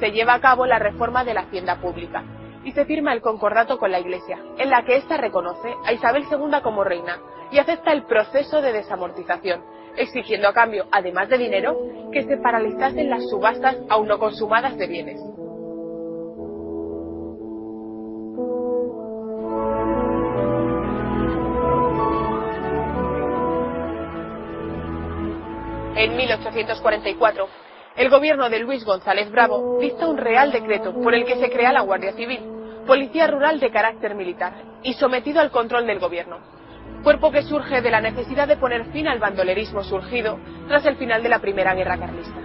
Se 0.01 0.13
lleva 0.13 0.33
a 0.33 0.41
cabo 0.41 0.65
la 0.65 0.79
reforma 0.79 1.25
de 1.25 1.35
la 1.35 1.43
hacienda 1.43 1.77
pública 1.77 2.25
y 2.65 2.73
se 2.73 2.87
firma 2.87 3.13
el 3.13 3.21
concordato 3.21 3.79
con 3.79 3.93
la 3.93 4.01
Iglesia, 4.01 4.39
en 4.57 4.71
la 4.71 4.83
que 4.83 4.97
ésta 4.97 5.19
reconoce 5.19 5.75
a 5.85 5.93
Isabel 5.93 6.25
II 6.31 6.61
como 6.63 6.85
reina 6.85 7.19
y 7.53 7.59
acepta 7.59 7.93
el 7.93 8.05
proceso 8.05 8.63
de 8.63 8.73
desamortización, 8.73 9.63
exigiendo 9.97 10.49
a 10.49 10.55
cambio, 10.55 10.87
además 10.91 11.29
de 11.29 11.37
dinero, 11.37 11.77
que 12.13 12.23
se 12.23 12.39
paralizasen 12.39 13.11
las 13.11 13.29
subastas 13.29 13.77
aún 13.91 14.09
no 14.09 14.19
consumadas 14.19 14.79
de 14.79 14.87
bienes. 14.87 15.21
En 25.97 26.17
1844, 26.17 27.49
el 28.01 28.09
gobierno 28.09 28.49
de 28.49 28.61
Luis 28.61 28.83
González 28.83 29.31
Bravo 29.31 29.77
dicta 29.79 30.09
un 30.09 30.17
real 30.17 30.51
decreto 30.53 30.95
por 30.95 31.15
el 31.15 31.27
que 31.27 31.37
se 31.37 31.51
crea 31.51 31.71
la 31.71 31.83
Guardia 31.83 32.15
Civil, 32.15 32.41
policía 32.87 33.27
rural 33.27 33.61
de 33.61 33.71
carácter 33.71 34.15
militar 34.15 34.55
y 34.83 34.95
sometido 34.95 35.39
al 35.39 35.51
control 35.51 35.87
del 35.87 35.99
gobierno, 35.99 36.39
cuerpo 37.03 37.31
que 37.31 37.43
surge 37.43 37.83
de 37.83 37.91
la 37.91 38.01
necesidad 38.01 38.49
de 38.49 38.57
poner 38.57 38.87
fin 38.87 39.07
al 39.07 39.19
bandolerismo 39.19 39.85
surgido 39.85 40.39
tras 40.67 40.87
el 40.87 40.97
final 40.97 41.23
de 41.23 41.29
la 41.29 41.41
Primera 41.41 41.75
Guerra 41.75 41.99
Carlista. 41.99 42.41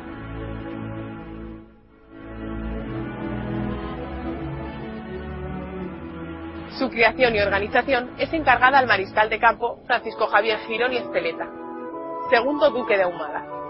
Su 6.77 6.89
creación 6.89 7.33
y 7.33 7.39
organización 7.39 8.09
es 8.17 8.33
encargada 8.33 8.79
al 8.79 8.87
mariscal 8.87 9.29
de 9.29 9.39
campo 9.39 9.79
Francisco 9.87 10.27
Javier 10.27 10.59
Girón 10.67 10.91
y 10.91 10.97
Esteleta, 10.97 11.47
segundo 12.29 12.71
duque 12.71 12.97
de 12.97 13.03
Ahumada. 13.03 13.64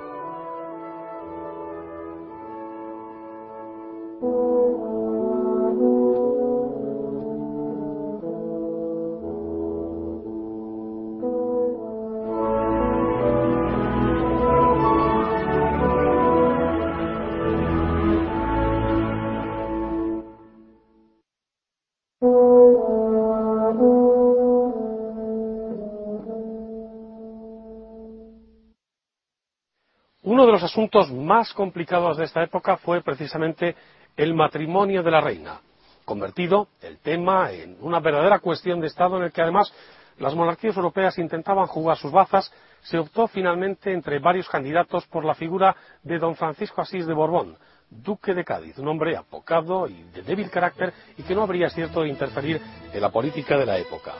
Uno 30.25 30.47
de 30.47 30.51
los 30.51 30.63
asuntos 30.63 31.11
más 31.11 31.53
complicados 31.53 32.17
de 32.17 32.23
esta 32.23 32.41
época 32.41 32.77
fue 32.77 33.01
precisamente 33.01 33.75
el 34.17 34.33
matrimonio 34.33 35.03
de 35.03 35.11
la 35.11 35.21
reina, 35.21 35.59
convertido 36.05 36.67
el 36.81 36.99
tema 36.99 37.51
en 37.51 37.77
una 37.81 37.99
verdadera 37.99 38.39
cuestión 38.39 38.79
de 38.79 38.87
Estado 38.87 39.17
en 39.17 39.23
el 39.23 39.31
que 39.31 39.41
además 39.41 39.73
las 40.17 40.33
monarquías 40.33 40.77
europeas 40.77 41.17
intentaban 41.17 41.67
jugar 41.67 41.97
sus 41.97 42.11
bazas, 42.11 42.51
se 42.83 42.97
optó 42.97 43.27
finalmente 43.27 43.91
entre 43.91 44.19
varios 44.19 44.47
candidatos 44.47 45.05
por 45.07 45.25
la 45.25 45.35
figura 45.35 45.75
de 46.03 46.19
don 46.19 46.35
Francisco 46.35 46.81
Asís 46.81 47.05
de 47.05 47.13
Borbón, 47.13 47.57
duque 47.89 48.33
de 48.33 48.45
Cádiz, 48.45 48.77
un 48.77 48.87
hombre 48.87 49.17
apocado 49.17 49.87
y 49.87 50.03
de 50.13 50.21
débil 50.21 50.49
carácter 50.49 50.93
y 51.17 51.23
que 51.23 51.35
no 51.35 51.43
habría 51.43 51.69
cierto 51.69 52.05
interferir 52.05 52.61
en 52.93 53.01
la 53.01 53.11
política 53.11 53.57
de 53.57 53.65
la 53.65 53.77
época. 53.77 54.13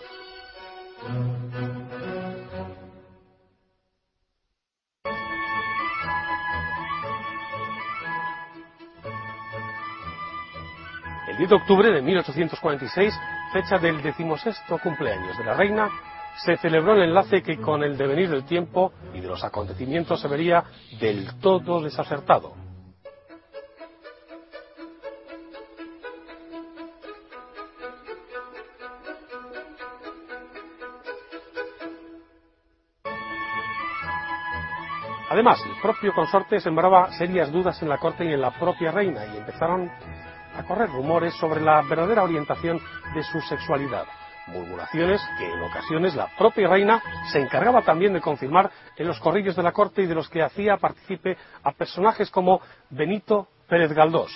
El 11.35 11.39
10 11.39 11.49
de 11.49 11.55
octubre 11.57 11.91
de 11.91 12.01
1846, 12.01 13.13
fecha 13.51 13.77
del 13.77 14.01
decimosexto 14.01 14.77
cumpleaños 14.77 15.37
de 15.37 15.43
la 15.43 15.53
reina, 15.53 15.89
se 16.37 16.55
celebró 16.55 16.93
el 16.93 17.09
enlace 17.09 17.43
que 17.43 17.57
con 17.57 17.83
el 17.83 17.97
devenir 17.97 18.29
del 18.29 18.45
tiempo 18.45 18.93
y 19.13 19.19
de 19.19 19.27
los 19.27 19.43
acontecimientos 19.43 20.21
se 20.21 20.29
vería 20.29 20.63
del 20.97 21.37
todo 21.41 21.81
desacertado. 21.81 22.53
Además, 35.29 35.59
el 35.65 35.81
propio 35.81 36.13
consorte 36.13 36.61
sembraba 36.61 37.11
serias 37.11 37.51
dudas 37.51 37.81
en 37.81 37.89
la 37.89 37.97
corte 37.97 38.23
y 38.23 38.31
en 38.31 38.39
la 38.39 38.57
propia 38.57 38.91
reina 38.91 39.25
y 39.25 39.35
empezaron 39.35 39.91
a 40.57 40.63
correr 40.63 40.89
rumores 40.89 41.33
sobre 41.35 41.61
la 41.61 41.81
verdadera 41.81 42.23
orientación 42.23 42.79
de 43.13 43.23
su 43.23 43.41
sexualidad. 43.41 44.05
Murmuraciones 44.47 45.21
que 45.39 45.51
en 45.51 45.61
ocasiones 45.63 46.15
la 46.15 46.27
propia 46.37 46.67
reina 46.67 47.01
se 47.31 47.39
encargaba 47.39 47.81
también 47.81 48.13
de 48.13 48.21
confirmar 48.21 48.69
en 48.95 49.07
los 49.07 49.19
corrillos 49.19 49.55
de 49.55 49.63
la 49.63 49.71
corte 49.71 50.03
y 50.03 50.05
de 50.05 50.15
los 50.15 50.29
que 50.29 50.43
hacía 50.43 50.77
partícipe 50.77 51.35
a 51.63 51.71
personajes 51.71 52.29
como 52.29 52.61
Benito 52.91 53.47
Pérez 53.67 53.91
Galdós. 53.91 54.31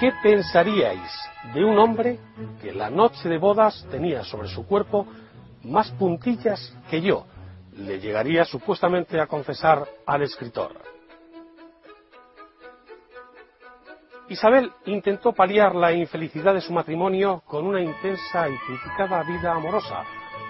¿Qué 0.00 0.12
pensaríais 0.22 1.30
de 1.52 1.62
un 1.62 1.78
hombre 1.78 2.18
que 2.62 2.72
la 2.72 2.88
noche 2.88 3.28
de 3.28 3.36
bodas 3.36 3.86
tenía 3.90 4.24
sobre 4.24 4.48
su 4.48 4.66
cuerpo 4.66 5.06
más 5.64 5.90
puntillas 5.92 6.74
que 6.90 7.00
yo, 7.00 7.26
le 7.76 7.98
llegaría 7.98 8.44
supuestamente 8.44 9.20
a 9.20 9.26
confesar 9.26 9.86
al 10.06 10.22
escritor. 10.22 10.72
Isabel 14.28 14.72
intentó 14.86 15.32
paliar 15.32 15.74
la 15.74 15.92
infelicidad 15.92 16.54
de 16.54 16.60
su 16.60 16.72
matrimonio 16.72 17.42
con 17.46 17.66
una 17.66 17.80
intensa 17.80 18.48
y 18.48 18.56
criticada 18.58 19.24
vida 19.24 19.52
amorosa, 19.52 20.04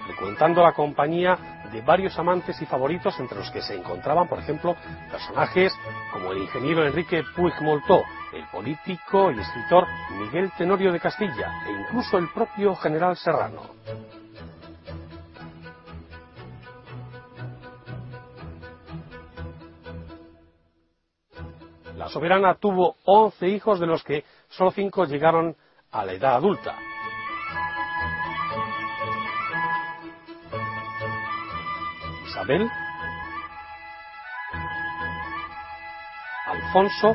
frecuentando 0.05 0.61
la 0.61 0.73
compañía 0.73 1.61
de 1.71 1.81
varios 1.81 2.17
amantes 2.19 2.61
y 2.61 2.65
favoritos 2.67 3.19
entre 3.19 3.39
los 3.39 3.49
que 3.49 3.61
se 3.61 3.75
encontraban, 3.75 4.27
por 4.27 4.37
ejemplo, 4.37 4.75
personajes 5.09 5.73
como 6.13 6.31
el 6.31 6.43
ingeniero 6.43 6.85
Enrique 6.85 7.23
Puig 7.35 7.53
Moltó, 7.61 8.03
el 8.33 8.45
político 8.51 9.31
y 9.31 9.39
escritor 9.39 9.87
Miguel 10.11 10.51
Tenorio 10.55 10.91
de 10.91 10.99
Castilla 10.99 11.63
e 11.67 11.71
incluso 11.71 12.19
el 12.19 12.29
propio 12.29 12.75
general 12.75 13.17
Serrano. 13.17 13.61
Soberana 22.11 22.55
tuvo 22.55 22.97
once 23.05 23.47
hijos, 23.47 23.79
de 23.79 23.87
los 23.87 24.03
que 24.03 24.23
solo 24.49 24.71
cinco 24.71 25.05
llegaron 25.05 25.55
a 25.91 26.05
la 26.05 26.13
edad 26.13 26.35
adulta. 26.35 26.75
Isabel, 32.27 32.69
Alfonso, 36.45 37.13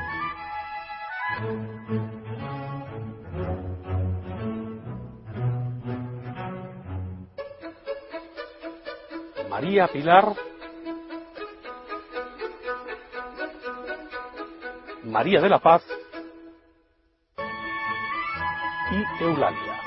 María 9.51 9.89
Pilar, 9.89 10.35
María 15.17 15.41
de 15.41 15.49
la 15.49 15.59
Paz 15.59 15.83
y 18.93 19.23
Eulalia. 19.25 19.81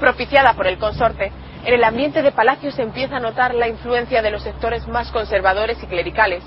propiciada 0.00 0.54
por 0.54 0.66
el 0.66 0.76
consorte, 0.76 1.30
en 1.64 1.74
el 1.74 1.84
ambiente 1.84 2.22
de 2.22 2.32
palacio 2.32 2.70
se 2.72 2.82
empieza 2.82 3.16
a 3.16 3.20
notar 3.20 3.54
la 3.54 3.68
influencia 3.68 4.22
de 4.22 4.30
los 4.30 4.42
sectores 4.42 4.86
más 4.88 5.10
conservadores 5.10 5.82
y 5.82 5.86
clericales, 5.86 6.42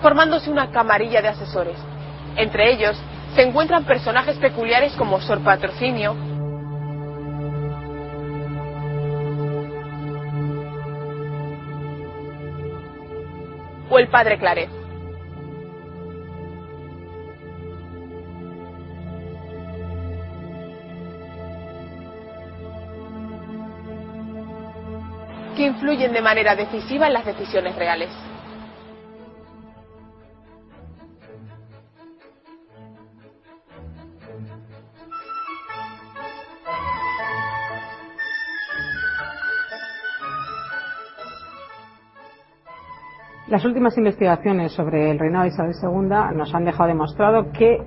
formándose 0.00 0.50
una 0.50 0.70
camarilla 0.70 1.20
de 1.20 1.28
asesores. 1.28 1.76
Entre 2.36 2.72
ellos 2.72 2.96
se 3.34 3.42
encuentran 3.42 3.84
personajes 3.84 4.36
peculiares 4.38 4.94
como 4.96 5.20
Sor 5.20 5.42
Patrocinio, 5.44 6.16
o 13.90 13.98
el 13.98 14.08
Padre 14.08 14.38
Claret. 14.38 14.77
Que 25.58 25.66
influyen 25.66 26.12
de 26.12 26.22
manera 26.22 26.54
decisiva 26.54 27.08
en 27.08 27.14
las 27.14 27.26
decisiones 27.26 27.74
reales. 27.74 28.10
Las 43.48 43.64
últimas 43.64 43.98
investigaciones 43.98 44.70
sobre 44.72 45.10
el 45.10 45.18
reinado 45.18 45.42
de 45.42 45.50
Isabel 45.50 45.74
II 45.82 46.36
nos 46.36 46.54
han 46.54 46.66
dejado 46.66 46.86
demostrado 46.86 47.50
que 47.50 47.78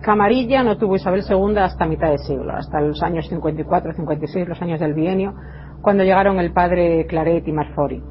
Camarilla 0.00 0.64
no 0.64 0.76
tuvo 0.76 0.96
Isabel 0.96 1.22
II 1.28 1.58
hasta 1.58 1.86
mitad 1.86 2.10
de 2.10 2.18
siglo, 2.18 2.52
hasta 2.52 2.80
los 2.80 3.00
años 3.02 3.30
54-56, 3.30 4.46
los 4.46 4.60
años 4.60 4.80
del 4.80 4.94
bienio, 4.94 5.34
cuando 5.84 6.02
llegaron 6.02 6.40
el 6.40 6.52
padre 6.52 7.06
Claret 7.06 7.46
y 7.46 7.52
Marfori. 7.52 8.02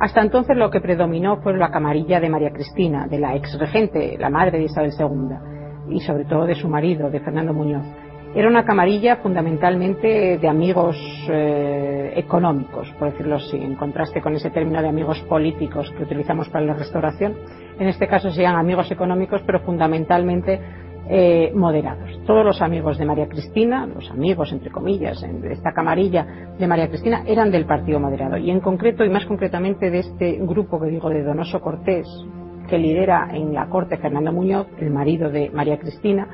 Hasta 0.00 0.20
entonces 0.20 0.56
lo 0.56 0.68
que 0.68 0.80
predominó 0.80 1.40
fue 1.42 1.56
la 1.56 1.70
camarilla 1.70 2.18
de 2.18 2.28
María 2.28 2.50
Cristina, 2.50 3.06
de 3.06 3.20
la 3.20 3.36
ex 3.36 3.56
regente, 3.58 4.16
la 4.18 4.30
madre 4.30 4.58
de 4.58 4.64
Isabel 4.64 4.90
II, 4.98 5.94
y 5.94 6.00
sobre 6.00 6.24
todo 6.24 6.44
de 6.44 6.56
su 6.56 6.68
marido, 6.68 7.08
de 7.08 7.20
Fernando 7.20 7.54
Muñoz. 7.54 7.86
Era 8.34 8.48
una 8.48 8.64
camarilla 8.64 9.16
fundamentalmente 9.16 10.38
de 10.38 10.48
amigos 10.48 10.96
eh, 11.28 12.12
económicos, 12.16 12.88
por 12.98 13.10
decirlo 13.12 13.36
así, 13.36 13.56
en 13.56 13.76
contraste 13.76 14.20
con 14.20 14.34
ese 14.34 14.50
término 14.50 14.80
de 14.82 14.88
amigos 14.88 15.20
políticos 15.28 15.92
que 15.96 16.04
utilizamos 16.04 16.48
para 16.48 16.64
la 16.64 16.74
restauración. 16.74 17.34
En 17.78 17.88
este 17.88 18.08
caso 18.08 18.30
serían 18.30 18.56
amigos 18.56 18.90
económicos, 18.90 19.42
pero 19.46 19.60
fundamentalmente 19.60 20.60
eh, 21.08 21.52
moderados. 21.54 22.08
Todos 22.26 22.44
los 22.44 22.62
amigos 22.62 22.98
de 22.98 23.04
María 23.04 23.28
Cristina, 23.28 23.86
los 23.86 24.10
amigos, 24.10 24.52
entre 24.52 24.70
comillas, 24.70 25.20
de 25.20 25.52
esta 25.52 25.72
camarilla 25.72 26.26
de 26.58 26.66
María 26.66 26.88
Cristina, 26.88 27.22
eran 27.26 27.50
del 27.50 27.66
Partido 27.66 27.98
Moderado. 27.98 28.36
Y 28.36 28.50
en 28.50 28.60
concreto, 28.60 29.04
y 29.04 29.10
más 29.10 29.26
concretamente 29.26 29.90
de 29.90 29.98
este 30.00 30.38
grupo 30.40 30.80
que 30.80 30.88
digo 30.88 31.08
de 31.08 31.22
Donoso 31.22 31.60
Cortés, 31.60 32.06
que 32.68 32.78
lidera 32.78 33.28
en 33.32 33.52
la 33.52 33.68
corte 33.68 33.96
Fernando 33.96 34.32
Muñoz, 34.32 34.68
el 34.78 34.90
marido 34.90 35.30
de 35.30 35.50
María 35.50 35.78
Cristina, 35.78 36.28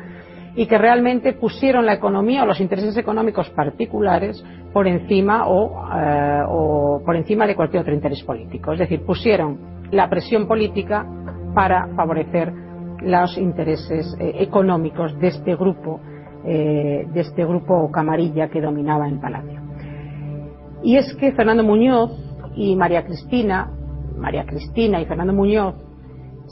y 0.56 0.66
que 0.66 0.78
realmente 0.78 1.34
pusieron 1.34 1.84
la 1.84 1.94
economía 1.94 2.42
o 2.42 2.46
los 2.46 2.60
intereses 2.60 2.96
económicos 2.96 3.48
particulares 3.50 4.42
por 4.72 4.86
encima 4.86 5.46
eh, 5.46 6.42
o, 6.48 7.02
por 7.04 7.14
encima 7.14 7.46
de 7.46 7.54
cualquier 7.54 7.82
otro 7.82 7.94
interés 7.94 8.22
político. 8.22 8.72
Es 8.72 8.78
decir, 8.78 9.02
pusieron 9.04 9.58
la 9.90 10.08
presión 10.08 10.48
política 10.48 11.06
para 11.54 11.88
favorecer 11.94 12.65
los 13.00 13.36
intereses 13.38 14.16
eh, 14.18 14.36
económicos 14.40 15.18
de 15.18 15.28
este 15.28 15.54
grupo, 15.56 16.00
eh, 16.44 17.06
de 17.12 17.20
este 17.20 17.44
grupo 17.44 17.90
camarilla 17.90 18.48
que 18.48 18.60
dominaba 18.60 19.08
el 19.08 19.18
palacio. 19.18 19.60
Y 20.82 20.96
es 20.96 21.14
que 21.16 21.32
Fernando 21.32 21.62
Muñoz 21.62 22.10
y 22.54 22.76
María 22.76 23.04
Cristina, 23.04 23.70
María 24.16 24.44
Cristina 24.46 25.00
y 25.00 25.06
Fernando 25.06 25.32
Muñoz 25.32 25.74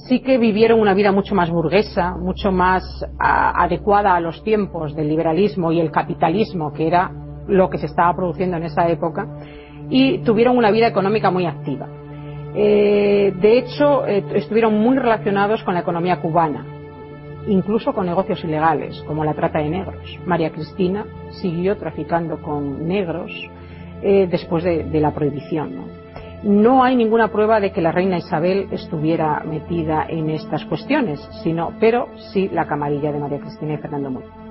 sí 0.09 0.21
que 0.21 0.39
vivieron 0.39 0.81
una 0.81 0.95
vida 0.95 1.13
mucho 1.13 1.35
más 1.35 1.51
burguesa, 1.51 2.17
mucho 2.17 2.53
más 2.53 2.85
adecuada 3.19 4.15
a 4.15 4.21
los 4.21 4.43
tiempos 4.43 4.95
del 4.95 5.09
liberalismo 5.09 5.73
y 5.73 5.81
el 5.81 5.91
capitalismo, 5.91 6.73
que 6.73 6.87
era 6.87 7.11
lo 7.47 7.71
que 7.71 7.79
se 7.79 7.87
estaba 7.87 8.15
produciendo 8.15 8.57
en 8.57 8.65
esa 8.65 8.89
época, 8.89 9.27
y 9.89 10.19
tuvieron 10.19 10.57
una 10.57 10.71
vida 10.71 10.89
económica 10.89 11.31
muy 11.31 11.47
activa. 11.47 11.89
Eh, 12.55 13.33
de 13.41 13.59
hecho, 13.59 14.07
eh, 14.07 14.25
estuvieron 14.35 14.79
muy 14.79 14.97
relacionados 14.97 15.63
con 15.65 15.75
la 15.75 15.81
economía 15.81 16.21
cubana, 16.21 16.65
incluso 17.49 17.93
con 17.93 18.07
negocios 18.07 18.45
ilegales, 18.45 19.03
como 19.07 19.25
la 19.25 19.35
trata 19.35 19.59
de 19.59 19.69
negros. 19.69 20.19
María 20.25 20.51
Cristina 20.51 21.05
siguió 21.43 21.77
traficando 21.77 22.41
con 22.41 22.87
negros 22.87 23.31
eh, 24.03 24.29
después 24.31 24.63
de, 24.63 25.01
la 25.01 25.13
prohibición. 25.13 25.75
¿no? 25.75 26.05
no 26.45 26.85
hay 26.85 26.95
ninguna 26.95 27.29
prueba 27.29 27.59
de 27.59 27.73
que 27.73 27.81
la 27.81 27.91
reina 27.91 28.19
Isabel 28.19 28.69
estuviera 28.71 29.43
metida 29.45 30.07
en 30.09 30.31
estas 30.31 30.65
cuestiones, 30.67 31.21
sino, 31.43 31.73
pero 31.81 32.09
sí 32.33 32.51
la 32.53 32.67
camarilla 32.67 33.11
de 33.11 33.19
María 33.19 33.41
Cristina 33.41 33.75
y 33.75 33.79
Fernando 33.79 34.11
Muñoz. 34.11 34.44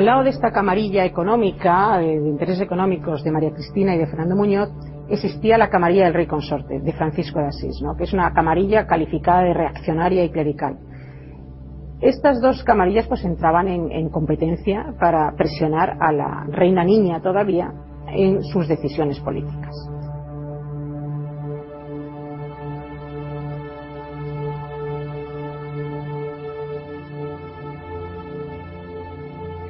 Al 0.00 0.06
lado 0.06 0.24
de 0.24 0.30
esta 0.30 0.50
camarilla 0.50 1.04
económica, 1.04 1.98
de 1.98 2.14
intereses 2.14 2.62
económicos 2.62 3.22
de 3.22 3.30
María 3.30 3.52
Cristina 3.52 3.94
y 3.94 3.98
de 3.98 4.06
Fernando 4.06 4.34
Muñoz, 4.34 4.70
existía 5.10 5.58
la 5.58 5.68
camarilla 5.68 6.04
del 6.04 6.14
rey 6.14 6.26
consorte, 6.26 6.80
de 6.80 6.92
Francisco 6.94 7.38
de 7.38 7.48
Asís, 7.48 7.82
que 7.98 8.04
es 8.04 8.12
una 8.14 8.32
camarilla 8.32 8.86
calificada 8.86 9.42
de 9.42 9.52
reaccionaria 9.52 10.24
y 10.24 10.30
clerical. 10.30 10.78
Estas 12.00 12.40
dos 12.40 12.64
camarillas 12.64 13.08
pues 13.08 13.22
entraban 13.26 13.68
en, 13.68 13.92
en 13.92 14.08
competencia 14.08 14.94
para 14.98 15.36
presionar 15.36 15.98
a 16.00 16.12
la 16.12 16.46
reina 16.48 16.82
niña 16.82 17.20
todavía 17.20 17.70
en 18.08 18.42
sus 18.42 18.68
decisiones 18.68 19.20
políticas. 19.20 19.76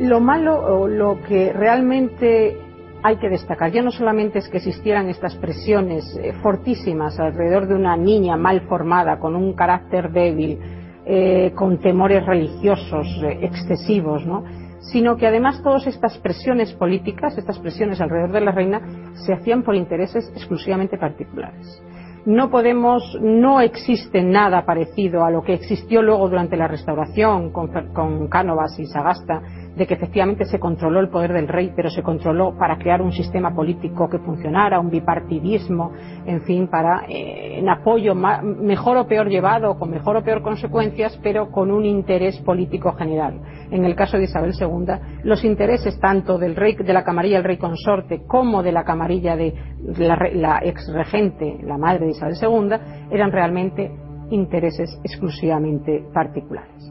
Lo 0.00 0.18
malo 0.18 0.58
o 0.58 0.88
lo 0.88 1.20
que 1.20 1.52
realmente 1.52 2.56
hay 3.02 3.16
que 3.16 3.28
destacar, 3.28 3.70
ya 3.70 3.82
no 3.82 3.90
solamente 3.90 4.38
es 4.38 4.48
que 4.48 4.56
existieran 4.56 5.10
estas 5.10 5.36
presiones 5.36 6.16
eh, 6.16 6.32
fortísimas 6.42 7.20
alrededor 7.20 7.66
de 7.66 7.74
una 7.74 7.96
niña 7.98 8.36
mal 8.36 8.62
formada, 8.62 9.18
con 9.18 9.36
un 9.36 9.52
carácter 9.52 10.10
débil, 10.10 10.58
eh, 11.04 11.52
con 11.54 11.78
temores 11.80 12.24
religiosos 12.24 13.06
eh, 13.22 13.40
excesivos, 13.42 14.24
¿no? 14.26 14.44
sino 14.90 15.16
que 15.16 15.26
además 15.26 15.62
todas 15.62 15.86
estas 15.86 16.16
presiones 16.18 16.72
políticas, 16.72 17.36
estas 17.36 17.58
presiones 17.58 18.00
alrededor 18.00 18.32
de 18.32 18.40
la 18.40 18.52
reina, 18.52 18.80
se 19.26 19.34
hacían 19.34 19.62
por 19.62 19.74
intereses 19.74 20.30
exclusivamente 20.34 20.96
particulares. 20.96 21.82
No 22.24 22.50
podemos, 22.50 23.18
no 23.20 23.60
existe 23.60 24.22
nada 24.22 24.64
parecido 24.64 25.24
a 25.24 25.30
lo 25.30 25.42
que 25.42 25.54
existió 25.54 26.02
luego 26.02 26.28
durante 26.28 26.56
la 26.56 26.68
restauración 26.68 27.50
con, 27.50 27.68
con 27.92 28.28
Cánovas 28.28 28.78
y 28.78 28.86
Sagasta, 28.86 29.42
de 29.76 29.87
que 29.87 29.94
efectivamente 29.94 30.44
se 30.44 30.59
controló 30.59 31.00
el 31.00 31.09
poder 31.09 31.33
del 31.33 31.48
rey, 31.48 31.72
pero 31.74 31.90
se 31.90 32.02
controló 32.02 32.56
para 32.56 32.78
crear 32.78 33.00
un 33.02 33.12
sistema 33.12 33.54
político 33.54 34.09
que 34.09 34.18
funcionara, 34.18 34.80
un 34.80 34.90
bipartidismo, 34.90 35.92
en 36.26 36.42
fin, 36.42 36.68
para 36.68 37.04
eh, 37.09 37.59
en 37.59 37.68
apoyo 37.68 38.14
mejor 38.14 38.96
o 38.96 39.06
peor 39.06 39.28
llevado, 39.28 39.78
con 39.78 39.90
mejor 39.90 40.16
o 40.16 40.22
peor 40.22 40.42
consecuencias, 40.42 41.18
pero 41.22 41.50
con 41.50 41.70
un 41.70 41.85
interés 41.85 42.38
político 42.40 42.92
general. 42.92 43.40
En 43.70 43.85
el 43.85 43.94
caso 43.94 44.16
de 44.16 44.24
Isabel 44.24 44.52
II, 44.59 45.22
los 45.22 45.44
intereses 45.44 45.98
tanto 46.00 46.38
del 46.38 46.56
rey, 46.56 46.74
de 46.74 46.92
la 46.92 47.04
camarilla 47.04 47.37
del 47.37 47.44
rey 47.44 47.56
consorte, 47.56 48.22
como 48.26 48.62
de 48.62 48.72
la 48.72 48.85
camarilla 48.85 49.37
de 49.37 49.54
la, 49.98 50.18
la 50.35 50.61
ex 50.62 50.92
regente, 50.92 51.59
la 51.62 51.78
madre 51.78 52.06
de 52.06 52.11
Isabel 52.11 52.35
II, 52.40 52.76
eran 53.11 53.30
realmente 53.30 53.90
intereses 54.30 54.98
exclusivamente 55.04 56.04
particulares. 56.12 56.89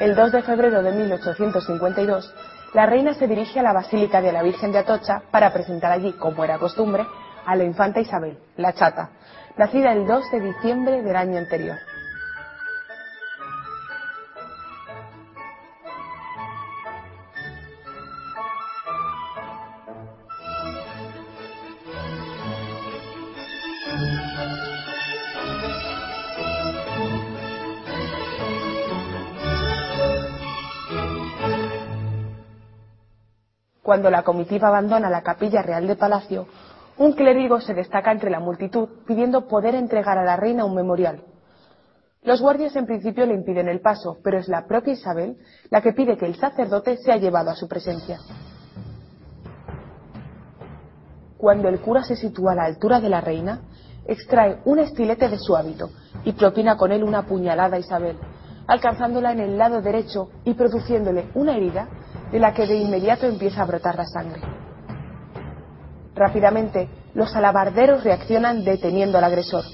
El 0.00 0.14
2 0.14 0.32
de 0.32 0.42
febrero 0.42 0.82
de 0.82 0.92
1852, 0.92 2.34
la 2.74 2.86
reina 2.86 3.14
se 3.14 3.28
dirige 3.28 3.60
a 3.60 3.62
la 3.62 3.72
Basílica 3.72 4.20
de 4.20 4.32
la 4.32 4.42
Virgen 4.42 4.72
de 4.72 4.78
Atocha 4.78 5.22
para 5.30 5.52
presentar 5.52 5.92
allí, 5.92 6.12
como 6.14 6.42
era 6.44 6.58
costumbre, 6.58 7.06
a 7.46 7.54
la 7.54 7.64
infanta 7.64 8.00
Isabel, 8.00 8.38
la 8.56 8.72
chata, 8.72 9.10
nacida 9.56 9.92
el 9.92 10.06
2 10.06 10.30
de 10.32 10.40
diciembre 10.40 11.02
del 11.02 11.14
año 11.14 11.38
anterior. 11.38 11.76
Cuando 33.84 34.10
la 34.10 34.22
comitiva 34.22 34.68
abandona 34.68 35.10
la 35.10 35.20
capilla 35.20 35.60
real 35.60 35.86
de 35.86 35.94
palacio, 35.94 36.46
un 36.96 37.12
clérigo 37.12 37.60
se 37.60 37.74
destaca 37.74 38.12
entre 38.12 38.30
la 38.30 38.40
multitud 38.40 38.88
pidiendo 39.06 39.46
poder 39.46 39.74
entregar 39.74 40.16
a 40.16 40.24
la 40.24 40.36
reina 40.36 40.64
un 40.64 40.74
memorial. 40.74 41.22
Los 42.22 42.40
guardias 42.40 42.74
en 42.76 42.86
principio 42.86 43.26
le 43.26 43.34
impiden 43.34 43.68
el 43.68 43.82
paso, 43.82 44.16
pero 44.24 44.38
es 44.38 44.48
la 44.48 44.64
propia 44.66 44.94
Isabel 44.94 45.36
la 45.68 45.82
que 45.82 45.92
pide 45.92 46.16
que 46.16 46.24
el 46.24 46.36
sacerdote 46.36 46.96
sea 46.96 47.18
llevado 47.18 47.50
a 47.50 47.56
su 47.56 47.68
presencia. 47.68 48.20
Cuando 51.36 51.68
el 51.68 51.78
cura 51.82 52.04
se 52.04 52.16
sitúa 52.16 52.52
a 52.52 52.54
la 52.54 52.64
altura 52.64 53.00
de 53.00 53.10
la 53.10 53.20
reina, 53.20 53.60
extrae 54.06 54.62
un 54.64 54.78
estilete 54.78 55.28
de 55.28 55.38
su 55.38 55.54
hábito 55.54 55.90
y 56.24 56.32
propina 56.32 56.78
con 56.78 56.90
él 56.90 57.04
una 57.04 57.26
puñalada 57.26 57.76
a 57.76 57.80
Isabel, 57.80 58.16
alcanzándola 58.66 59.32
en 59.32 59.40
el 59.40 59.58
lado 59.58 59.82
derecho 59.82 60.30
y 60.44 60.54
produciéndole 60.54 61.26
una 61.34 61.54
herida 61.54 61.86
de 62.30 62.38
la 62.38 62.52
que 62.52 62.66
de 62.66 62.76
inmediato 62.76 63.26
empieza 63.26 63.62
a 63.62 63.66
brotar 63.66 63.96
la 63.96 64.06
sangre. 64.06 64.40
Rápidamente, 66.14 66.88
los 67.14 67.34
alabarderos 67.34 68.04
reaccionan 68.04 68.64
deteniendo 68.64 69.18
al 69.18 69.24
agresor. 69.24 69.64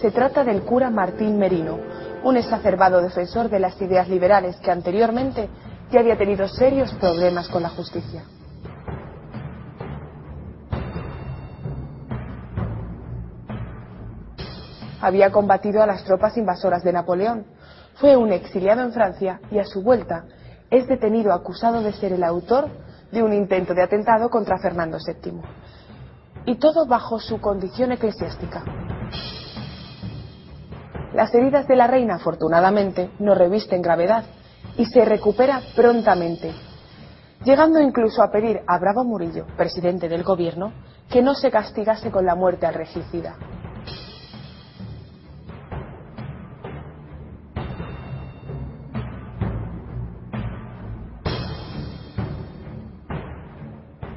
Se 0.00 0.10
trata 0.10 0.44
del 0.44 0.62
cura 0.62 0.90
Martín 0.90 1.38
Merino, 1.38 1.78
un 2.24 2.36
exacerbado 2.36 3.00
defensor 3.00 3.48
de 3.48 3.60
las 3.60 3.80
ideas 3.80 4.08
liberales 4.08 4.56
que 4.56 4.70
anteriormente 4.70 5.48
ya 5.90 6.00
había 6.00 6.16
tenido 6.16 6.48
serios 6.48 6.92
problemas 6.94 7.48
con 7.48 7.62
la 7.62 7.68
justicia. 7.68 8.24
Había 15.00 15.32
combatido 15.32 15.82
a 15.82 15.86
las 15.86 16.04
tropas 16.04 16.36
invasoras 16.36 16.84
de 16.84 16.92
Napoleón, 16.92 17.44
fue 17.94 18.16
un 18.16 18.32
exiliado 18.32 18.82
en 18.82 18.92
Francia 18.92 19.40
y 19.50 19.58
a 19.58 19.64
su 19.64 19.82
vuelta 19.82 20.24
es 20.72 20.88
detenido 20.88 21.34
acusado 21.34 21.82
de 21.82 21.92
ser 21.92 22.14
el 22.14 22.24
autor 22.24 22.66
de 23.12 23.22
un 23.22 23.34
intento 23.34 23.74
de 23.74 23.82
atentado 23.82 24.30
contra 24.30 24.58
Fernando 24.58 24.96
VII. 25.06 25.42
Y 26.46 26.56
todo 26.56 26.86
bajo 26.86 27.20
su 27.20 27.40
condición 27.42 27.92
eclesiástica. 27.92 28.64
Las 31.12 31.32
heridas 31.34 31.68
de 31.68 31.76
la 31.76 31.86
reina, 31.86 32.14
afortunadamente, 32.14 33.10
no 33.18 33.34
revisten 33.34 33.82
gravedad 33.82 34.24
y 34.78 34.86
se 34.86 35.04
recupera 35.04 35.60
prontamente, 35.76 36.54
llegando 37.44 37.78
incluso 37.78 38.22
a 38.22 38.30
pedir 38.32 38.62
a 38.66 38.78
Bravo 38.78 39.04
Murillo, 39.04 39.44
presidente 39.58 40.08
del 40.08 40.22
gobierno, 40.22 40.72
que 41.10 41.20
no 41.20 41.34
se 41.34 41.50
castigase 41.50 42.10
con 42.10 42.24
la 42.24 42.34
muerte 42.34 42.64
al 42.64 42.72
regicida. 42.72 43.36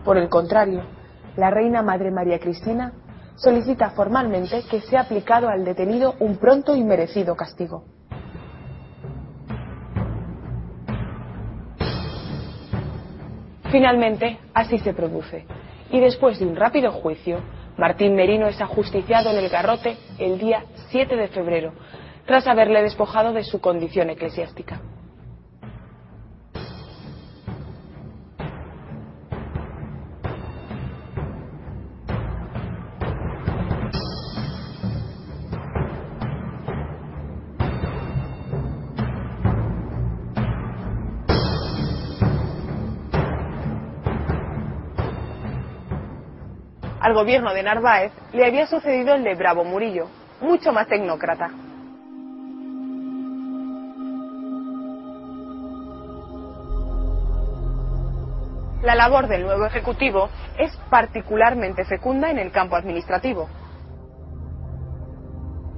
Por 0.05 0.19
el 0.19 0.29
contrario, 0.29 0.83
la 1.35 1.49
reina 1.49 1.81
Madre 1.81 2.11
María 2.11 2.39
Cristina 2.39 2.93
solicita 3.37 3.89
formalmente 3.89 4.63
que 4.69 4.79
sea 4.81 5.01
aplicado 5.01 5.49
al 5.49 5.65
detenido 5.65 6.13
un 6.19 6.37
pronto 6.37 6.75
y 6.75 6.83
merecido 6.83 7.35
castigo. 7.35 7.83
Finalmente, 13.71 14.37
así 14.53 14.77
se 14.77 14.93
produce, 14.93 15.47
y 15.89 15.99
después 15.99 16.39
de 16.39 16.45
un 16.45 16.55
rápido 16.55 16.91
juicio, 16.91 17.39
Martín 17.75 18.15
Merino 18.15 18.47
es 18.47 18.61
ajusticiado 18.61 19.31
en 19.31 19.37
el 19.37 19.49
garrote 19.49 19.97
el 20.19 20.37
día 20.37 20.65
7 20.91 21.15
de 21.15 21.27
febrero, 21.29 21.73
tras 22.27 22.45
haberle 22.45 22.83
despojado 22.83 23.33
de 23.33 23.43
su 23.43 23.59
condición 23.59 24.11
eclesiástica. 24.11 24.79
Gobierno 47.15 47.53
de 47.53 47.63
Narváez 47.63 48.11
le 48.33 48.45
había 48.45 48.67
sucedido 48.67 49.15
el 49.15 49.23
de 49.23 49.33
Bravo 49.35 49.63
Murillo, 49.63 50.07
mucho 50.41 50.71
más 50.71 50.87
tecnócrata. 50.87 51.49
La 58.83 58.93
labor 58.93 59.27
del 59.27 59.43
nuevo 59.43 59.65
Ejecutivo 59.65 60.29
es 60.59 60.75
particularmente 60.91 61.85
fecunda 61.85 62.29
en 62.29 62.37
el 62.37 62.51
campo 62.51 62.75
administrativo. 62.75 63.49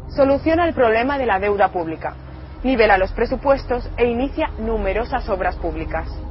Soluciona 0.09 0.67
el 0.67 0.73
problema 0.73 1.17
de 1.17 1.27
la 1.27 1.39
deuda 1.39 1.69
pública, 1.69 2.15
nivela 2.63 2.97
los 2.97 3.13
presupuestos 3.13 3.89
e 3.95 4.07
inicia 4.07 4.49
numerosas 4.57 5.29
obras 5.29 5.55
públicas. 5.55 6.26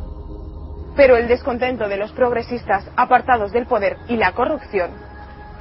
Pero 0.97 1.17
el 1.17 1.29
descontento 1.29 1.89
de 1.89 1.99
los 1.99 2.11
progresistas 2.13 2.89
apartados 2.97 3.53
del 3.53 3.67
poder 3.67 3.99
y 4.09 4.17
la 4.17 4.33
corrupción, 4.33 4.91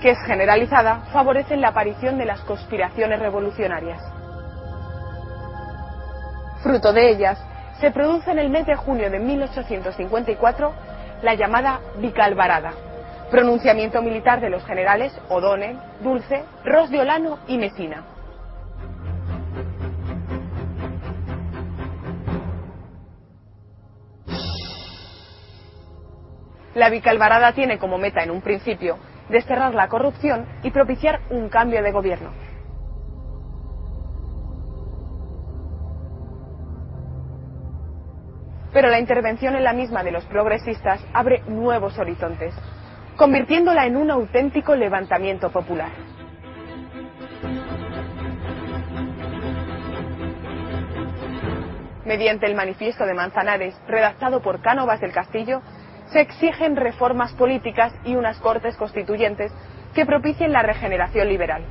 que 0.01 0.11
es 0.11 0.19
generalizada, 0.25 1.01
favorecen 1.11 1.61
la 1.61 1.69
aparición 1.69 2.17
de 2.17 2.25
las 2.25 2.39
conspiraciones 2.41 3.19
revolucionarias. 3.19 4.01
Fruto 6.63 6.93
de 6.93 7.09
ellas, 7.09 7.37
se 7.79 7.91
produce 7.91 8.31
en 8.31 8.39
el 8.39 8.49
mes 8.49 8.65
de 8.65 8.75
junio 8.75 9.09
de 9.09 9.19
1854 9.19 10.73
la 11.21 11.35
llamada 11.35 11.81
Vicalvarada, 11.99 12.71
pronunciamiento 13.29 14.01
militar 14.01 14.39
de 14.39 14.49
los 14.49 14.65
generales 14.65 15.13
O'Donnell, 15.29 15.77
Dulce, 16.01 16.43
Ros 16.63 16.89
de 16.89 17.01
Olano 17.01 17.39
y 17.47 17.57
Mesina. 17.57 18.14
La 26.75 26.89
Vicalvarada 26.89 27.53
tiene 27.53 27.79
como 27.79 27.97
meta 27.97 28.21
en 28.21 28.31
un 28.31 28.41
principio 28.41 28.97
desterrar 29.29 29.73
la 29.73 29.87
corrupción 29.87 30.45
y 30.61 30.71
propiciar 30.71 31.21
un 31.29 31.47
cambio 31.47 31.81
de 31.81 31.91
gobierno. 31.91 32.31
Pero 38.73 38.89
la 38.89 38.99
intervención 38.99 39.55
en 39.55 39.63
la 39.63 39.71
misma 39.71 40.03
de 40.03 40.11
los 40.11 40.25
progresistas 40.25 40.99
abre 41.13 41.41
nuevos 41.47 41.97
horizontes, 41.97 42.53
convirtiéndola 43.15 43.85
en 43.85 43.95
un 43.95 44.11
auténtico 44.11 44.75
levantamiento 44.75 45.49
popular. 45.51 45.91
Mediante 52.03 52.45
el 52.45 52.53
manifiesto 52.53 53.05
de 53.05 53.13
Manzanares, 53.13 53.79
redactado 53.87 54.41
por 54.41 54.61
Cánovas 54.61 54.99
del 54.99 55.13
Castillo, 55.13 55.61
se 56.11 56.21
exigen 56.21 56.75
reformas 56.75 57.33
políticas 57.33 57.93
y 58.03 58.15
unas 58.15 58.39
cortes 58.39 58.75
constituyentes 58.77 59.51
que 59.93 60.05
propicien 60.05 60.51
la 60.51 60.61
regeneración 60.61 61.27
liberal. 61.27 61.63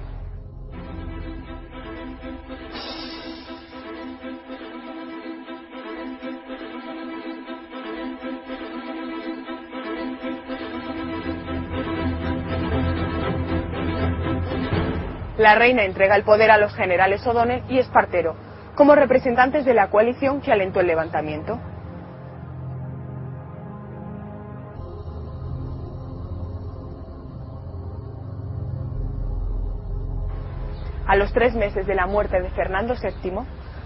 La 15.37 15.57
reina 15.57 15.85
entrega 15.85 16.16
el 16.16 16.23
poder 16.23 16.51
a 16.51 16.59
los 16.59 16.75
generales 16.75 17.27
O'Donnell 17.27 17.64
y 17.68 17.79
Espartero, 17.79 18.35
como 18.77 18.94
representantes 18.94 19.64
de 19.64 19.75
la 19.75 19.90
coalición 19.90 20.40
que 20.40 20.51
alentó 20.53 20.81
el 20.81 20.87
levantamiento. 20.87 21.61
A 31.07 31.17
los 31.17 31.33
tres 31.33 31.55
meses 31.55 31.87
de 31.87 31.95
la 31.95 32.07
muerte 32.07 32.40
de 32.40 32.49
Fernando 32.51 32.95
VII, 32.95 33.40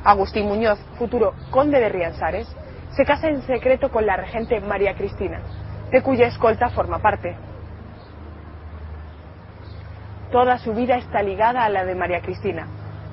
Agustín 0.04 0.46
Muñoz, 0.46 0.78
futuro 0.98 1.34
conde 1.50 1.80
de 1.80 1.88
Riansares, 1.88 2.46
se 2.90 3.04
casa 3.04 3.28
en 3.28 3.42
secreto 3.42 3.90
con 3.90 4.06
la 4.06 4.16
regente 4.16 4.60
María 4.60 4.94
Cristina, 4.94 5.40
de 5.90 6.00
cuya 6.02 6.28
escolta 6.28 6.70
forma 6.70 7.00
parte. 7.00 7.36
Toda 10.30 10.58
su 10.58 10.74
vida 10.74 10.96
está 10.96 11.22
ligada 11.22 11.64
a 11.64 11.68
la 11.68 11.84
de 11.84 11.94
María 11.94 12.20
Cristina. 12.20 12.68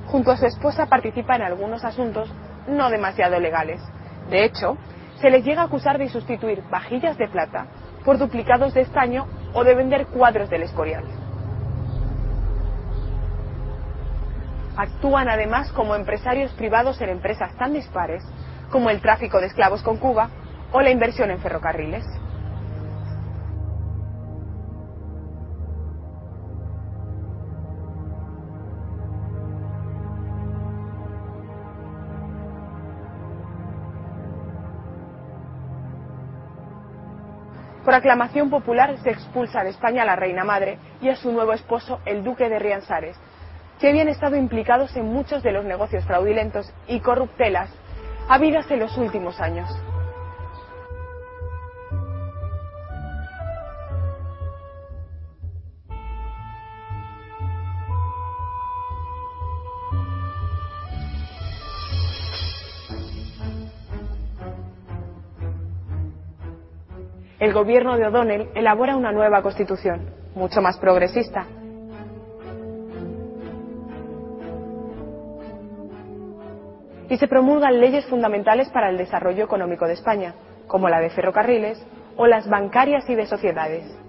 Junto 0.07 0.31
a 0.31 0.37
su 0.37 0.45
esposa 0.45 0.85
participa 0.85 1.35
en 1.35 1.41
algunos 1.41 1.83
asuntos 1.83 2.31
no 2.67 2.89
demasiado 2.89 3.39
legales. 3.39 3.81
De 4.29 4.45
hecho, 4.45 4.77
se 5.19 5.29
les 5.31 5.43
llega 5.43 5.61
a 5.61 5.65
acusar 5.65 5.97
de 5.97 6.09
sustituir 6.09 6.61
vajillas 6.69 7.17
de 7.17 7.27
plata 7.27 7.67
por 8.03 8.17
duplicados 8.19 8.73
de 8.73 8.81
estaño 8.81 9.25
o 9.53 9.63
de 9.63 9.73
vender 9.73 10.07
cuadros 10.07 10.49
del 10.49 10.63
Escorial. 10.63 11.24
actúan 14.77 15.29
además 15.29 15.71
como 15.71 15.95
empresarios 15.95 16.51
privados 16.53 16.99
en 17.01 17.09
empresas 17.09 17.55
tan 17.57 17.73
dispares 17.73 18.23
como 18.71 18.89
el 18.89 19.01
tráfico 19.01 19.39
de 19.39 19.47
esclavos 19.47 19.81
con 19.83 19.97
Cuba 19.97 20.29
o 20.71 20.81
la 20.81 20.89
inversión 20.89 21.31
en 21.31 21.39
ferrocarriles. 21.39 22.05
Por 37.85 37.93
aclamación 37.93 38.49
popular 38.49 38.97
se 39.03 39.11
expulsa 39.11 39.63
de 39.63 39.69
España 39.69 40.01
a 40.01 40.05
la 40.05 40.15
reina 40.15 40.43
madre 40.43 40.79
y 41.01 41.09
a 41.09 41.15
su 41.15 41.31
nuevo 41.31 41.53
esposo, 41.53 41.99
el 42.05 42.23
duque 42.23 42.49
de 42.49 42.57
Rianzares, 42.57 43.15
que 43.79 43.89
habían 43.89 44.07
estado 44.07 44.35
implicados 44.35 44.95
en 44.95 45.05
muchos 45.05 45.43
de 45.43 45.51
los 45.51 45.65
negocios 45.65 46.05
fraudulentos 46.05 46.71
y 46.87 46.99
corruptelas 46.99 47.69
habidas 48.29 48.69
en 48.71 48.79
los 48.79 48.97
últimos 48.97 49.39
años. 49.39 49.69
el 67.45 67.53
gobierno 67.53 67.95
de 67.95 68.07
O'Donnell 68.07 68.49
elabora 68.55 68.95
una 68.95 69.11
nueva 69.11 69.43
constitución, 69.43 70.09
mucho 70.33 70.61
más 70.61 70.79
progresista. 70.79 71.45
Y 77.09 77.17
se 77.17 77.27
promulgan 77.27 77.79
leyes 77.79 78.05
fundamentales 78.05 78.69
para 78.69 78.89
el 78.89 78.97
desarrollo 78.97 79.43
económico 79.43 79.85
de 79.85 79.93
España, 79.93 80.33
como 80.67 80.89
la 80.89 80.99
de 80.99 81.09
ferrocarriles 81.09 81.85
o 82.17 82.27
las 82.27 82.49
bancarias 82.49 83.07
y 83.09 83.15
de 83.15 83.25
sociedades. 83.25 84.04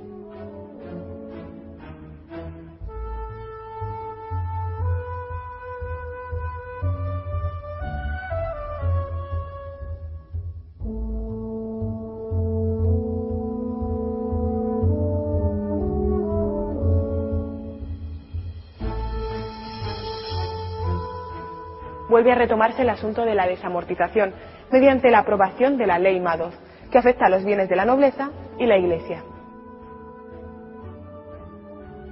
Vuelve 22.17 22.33
a 22.33 22.35
retomarse 22.35 22.81
el 22.81 22.89
asunto 22.89 23.27
de 23.27 23.35
la 23.35 23.47
desamortización 23.47 24.33
mediante 24.73 25.11
la 25.11 25.19
aprobación 25.19 25.77
de 25.77 25.87
la 25.87 25.99
ley 25.99 26.19
Madoz, 26.19 26.55
que 26.91 26.97
afecta 26.97 27.27
a 27.27 27.29
los 27.29 27.45
bienes 27.45 27.69
de 27.69 27.77
la 27.77 27.85
nobleza 27.85 28.31
y 28.59 28.65
la 28.65 28.79
Iglesia. 28.79 29.23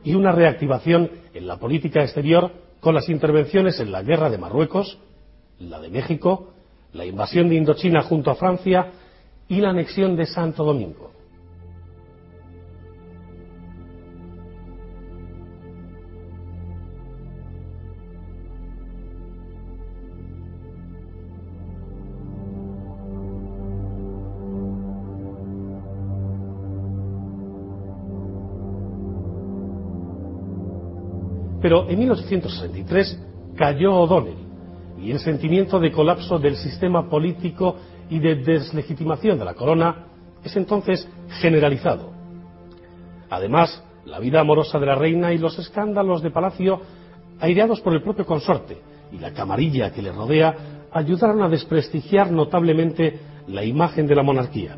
y 0.05 0.15
una 0.15 0.33
reactivación 0.33 1.11
en 1.33 1.47
la 1.47 1.59
política 1.59 2.03
exterior 2.03 2.53
con 2.81 2.95
las 2.95 3.09
intervenciones 3.09 3.79
en 3.81 3.93
la 3.93 4.03
guerra 4.03 4.29
de 4.29 4.39
Marruecos, 4.39 4.99
la 5.59 5.81
de 5.81 5.89
México, 5.89 6.53
la 6.93 7.07
invasión 7.07 7.49
de 7.49 7.55
Indochina 7.55 8.03
junto 8.03 8.31
a 8.31 8.35
Francia 8.35 8.91
y 9.49 9.61
la 9.61 9.71
anexión 9.71 10.17
de 10.17 10.27
Santo 10.27 10.65
Domingo. 10.65 11.13
Pero 31.73 31.89
en 31.89 32.01
1863 32.01 33.19
cayó 33.57 33.95
O'Donnell 33.95 34.37
y 35.03 35.11
el 35.11 35.21
sentimiento 35.21 35.81
de 35.81 35.91
colapso 35.91 36.39
del 36.39 36.57
sistema 36.57 37.09
político 37.09 37.77
y 38.11 38.19
de 38.19 38.35
deslegitimación 38.35 39.39
de 39.39 39.47
la 39.47 39.55
corona 39.55 40.05
es 40.45 40.55
entonces 40.55 41.09
generalizado. 41.41 42.13
Además, 43.31 43.83
la 44.05 44.19
vida 44.19 44.41
amorosa 44.41 44.79
de 44.79 44.85
la 44.85 44.97
reina 44.97 45.33
y 45.33 45.39
los 45.39 45.59
escándalos 45.59 46.21
de 46.21 46.31
palacio, 46.31 46.83
aireados 47.41 47.81
por 47.81 47.95
el 47.95 48.03
propio 48.03 48.27
consorte 48.27 48.77
y 49.11 49.17
la 49.17 49.33
camarilla 49.33 49.93
que 49.93 50.03
le 50.03 50.13
rodea, 50.13 50.55
ayudaron 50.93 51.41
a 51.41 51.49
desprestigiar 51.49 52.31
notablemente 52.31 53.19
la 53.49 53.65
imagen 53.65 54.07
de 54.07 54.15
la 54.15 54.23
monarquía. 54.23 54.77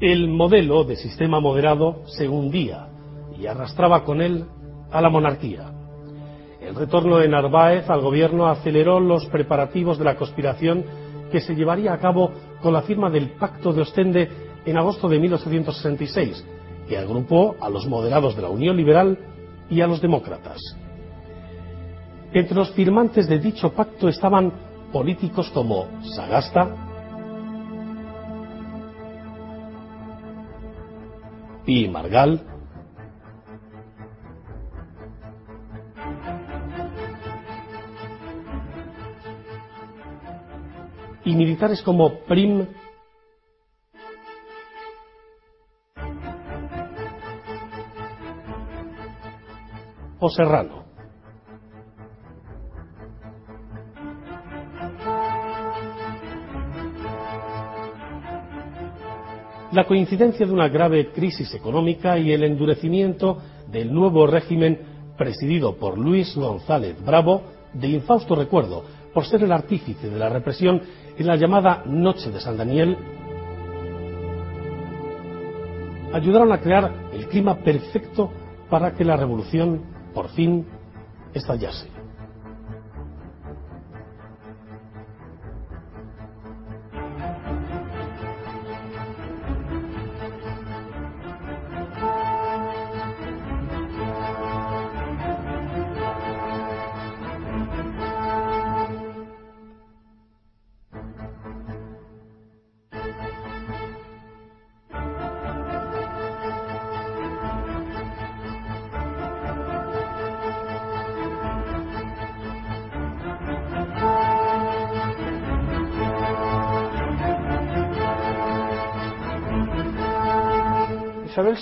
El 0.00 0.28
modelo 0.28 0.84
de 0.84 0.94
sistema 0.94 1.40
moderado 1.40 2.02
se 2.06 2.28
hundía 2.28 2.86
y 3.36 3.48
arrastraba 3.48 4.04
con 4.04 4.20
él 4.20 4.44
a 4.92 5.00
la 5.00 5.10
monarquía. 5.10 5.72
El 6.60 6.76
retorno 6.76 7.18
de 7.18 7.28
Narváez 7.28 7.90
al 7.90 8.00
gobierno 8.00 8.46
aceleró 8.46 9.00
los 9.00 9.26
preparativos 9.26 9.98
de 9.98 10.04
la 10.04 10.14
conspiración 10.14 10.84
que 11.32 11.40
se 11.40 11.56
llevaría 11.56 11.92
a 11.92 11.98
cabo 11.98 12.30
con 12.62 12.74
la 12.74 12.82
firma 12.82 13.10
del 13.10 13.30
Pacto 13.30 13.72
de 13.72 13.82
Ostende 13.82 14.28
en 14.64 14.78
agosto 14.78 15.08
de 15.08 15.18
1866, 15.18 16.46
que 16.88 16.96
agrupó 16.96 17.56
a 17.60 17.68
los 17.68 17.84
moderados 17.88 18.36
de 18.36 18.42
la 18.42 18.50
Unión 18.50 18.76
Liberal 18.76 19.18
y 19.68 19.80
a 19.80 19.88
los 19.88 20.00
demócratas. 20.00 20.60
Entre 22.32 22.54
los 22.54 22.70
firmantes 22.70 23.28
de 23.28 23.40
dicho 23.40 23.72
pacto 23.72 24.08
estaban 24.08 24.52
políticos 24.92 25.50
como 25.52 25.86
Sagasta, 26.14 26.87
y 31.68 31.86
Margal, 31.86 32.40
y 41.26 41.34
militares 41.34 41.82
como 41.82 42.20
Prim, 42.20 42.66
o 50.20 50.30
Serrano. 50.30 50.87
La 59.78 59.86
coincidencia 59.86 60.44
de 60.44 60.52
una 60.52 60.68
grave 60.68 61.12
crisis 61.12 61.54
económica 61.54 62.18
y 62.18 62.32
el 62.32 62.42
endurecimiento 62.42 63.38
del 63.70 63.94
nuevo 63.94 64.26
régimen 64.26 64.80
presidido 65.16 65.76
por 65.76 65.96
Luis 65.96 66.34
González 66.34 66.96
Bravo, 67.04 67.42
de 67.74 67.86
infausto 67.86 68.34
recuerdo 68.34 68.82
por 69.14 69.24
ser 69.24 69.44
el 69.44 69.52
artífice 69.52 70.10
de 70.10 70.18
la 70.18 70.30
represión 70.30 70.82
en 71.16 71.26
la 71.28 71.36
llamada 71.36 71.84
Noche 71.86 72.32
de 72.32 72.40
San 72.40 72.56
Daniel, 72.56 72.96
ayudaron 76.12 76.50
a 76.50 76.60
crear 76.60 76.92
el 77.12 77.28
clima 77.28 77.58
perfecto 77.58 78.32
para 78.68 78.94
que 78.94 79.04
la 79.04 79.16
revolución 79.16 79.80
por 80.12 80.28
fin 80.30 80.66
estallase. 81.32 81.97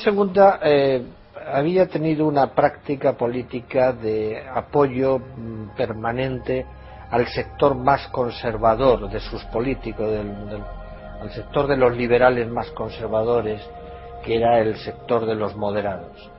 II 0.06 0.32
eh, 0.62 1.02
había 1.52 1.86
tenido 1.86 2.26
una 2.26 2.54
práctica 2.54 3.12
política 3.14 3.92
de 3.92 4.42
apoyo 4.48 5.18
mm, 5.18 5.76
permanente 5.76 6.64
al 7.10 7.26
sector 7.28 7.74
más 7.74 8.08
conservador 8.08 9.10
de 9.10 9.20
sus 9.20 9.44
políticos, 9.44 10.10
al 11.20 11.30
sector 11.30 11.68
de 11.68 11.76
los 11.76 11.94
liberales 11.96 12.50
más 12.50 12.70
conservadores, 12.72 13.62
que 14.24 14.36
era 14.36 14.58
el 14.60 14.76
sector 14.76 15.26
de 15.26 15.34
los 15.34 15.54
moderados. 15.56 16.30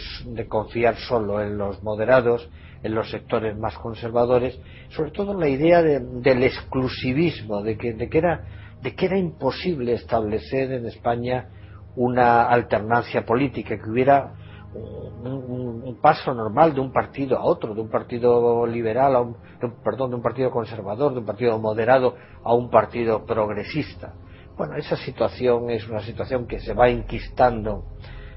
confiar 0.49 0.97
solo 0.97 1.41
en 1.41 1.57
los 1.59 1.83
moderados, 1.83 2.49
en 2.83 2.95
los 2.95 3.11
sectores 3.11 3.57
más 3.57 3.77
conservadores, 3.79 4.59
sobre 4.91 5.11
todo 5.11 5.35
la 5.35 5.49
idea 5.49 5.83
del 5.83 6.43
exclusivismo, 6.43 7.63
de 7.63 7.79
que, 7.79 7.93
de, 7.95 8.09
que 8.09 8.19
era, 8.19 8.45
de 8.83 8.95
que 8.95 9.07
era 9.07 9.19
imposible 9.19 9.95
establecer 9.95 10.73
en 10.73 10.87
España 10.87 11.49
una 11.97 12.45
alternancia 12.47 13.25
política, 13.25 13.79
que 13.79 13.91
hubiera 13.91 14.35
un, 14.75 15.99
paso 16.03 16.35
normal 16.35 16.75
de 16.75 16.81
un 16.81 16.93
partido 16.93 17.39
a 17.39 17.45
otro, 17.45 17.75
de 17.75 17.81
un 17.81 17.89
partido 17.89 18.67
liberal 18.67 19.17
a 19.17 19.21
un, 19.21 19.37
perdón, 19.83 20.11
de 20.11 20.17
un 20.17 20.23
partido 20.23 20.51
conservador, 20.51 21.13
de 21.13 21.21
un 21.21 21.27
partido 21.27 21.59
moderado 21.59 22.17
a 22.43 22.55
un 22.55 22.69
partido 22.71 23.25
progresista. 23.25 24.13
Bueno, 24.57 24.77
esa 24.77 24.97
situación 24.97 25.69
es 25.71 25.89
una 25.89 26.01
situación 26.01 26.47
que 26.47 26.61
se 26.61 26.75
va 26.75 26.89
enquistando 26.89 27.85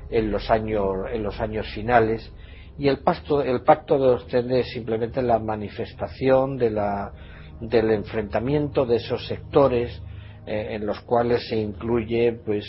en 0.09 0.32
los 0.32 0.49
años, 0.49 0.88
en 1.11 1.22
los 1.22 1.39
años 1.39 1.68
finales 1.76 2.32
y 2.80 2.88
el 2.88 2.99
pacto, 2.99 3.43
el 3.43 3.61
pacto 3.61 3.99
de 3.99 4.07
Ostende 4.15 4.61
es 4.61 4.72
simplemente 4.72 5.22
la 5.22 5.38
manifestación 5.38 6.57
de 6.57 6.72
la, 6.72 7.11
del 7.59 7.91
enfrentamiento 7.91 8.86
de 8.86 8.95
esos 8.95 9.28
sectores 9.28 10.01
eh, 10.47 10.70
en 10.72 10.88
los 10.88 10.99
cuales 11.01 11.47
se 11.49 11.57
incluye 11.57 12.34
pues 12.45 12.65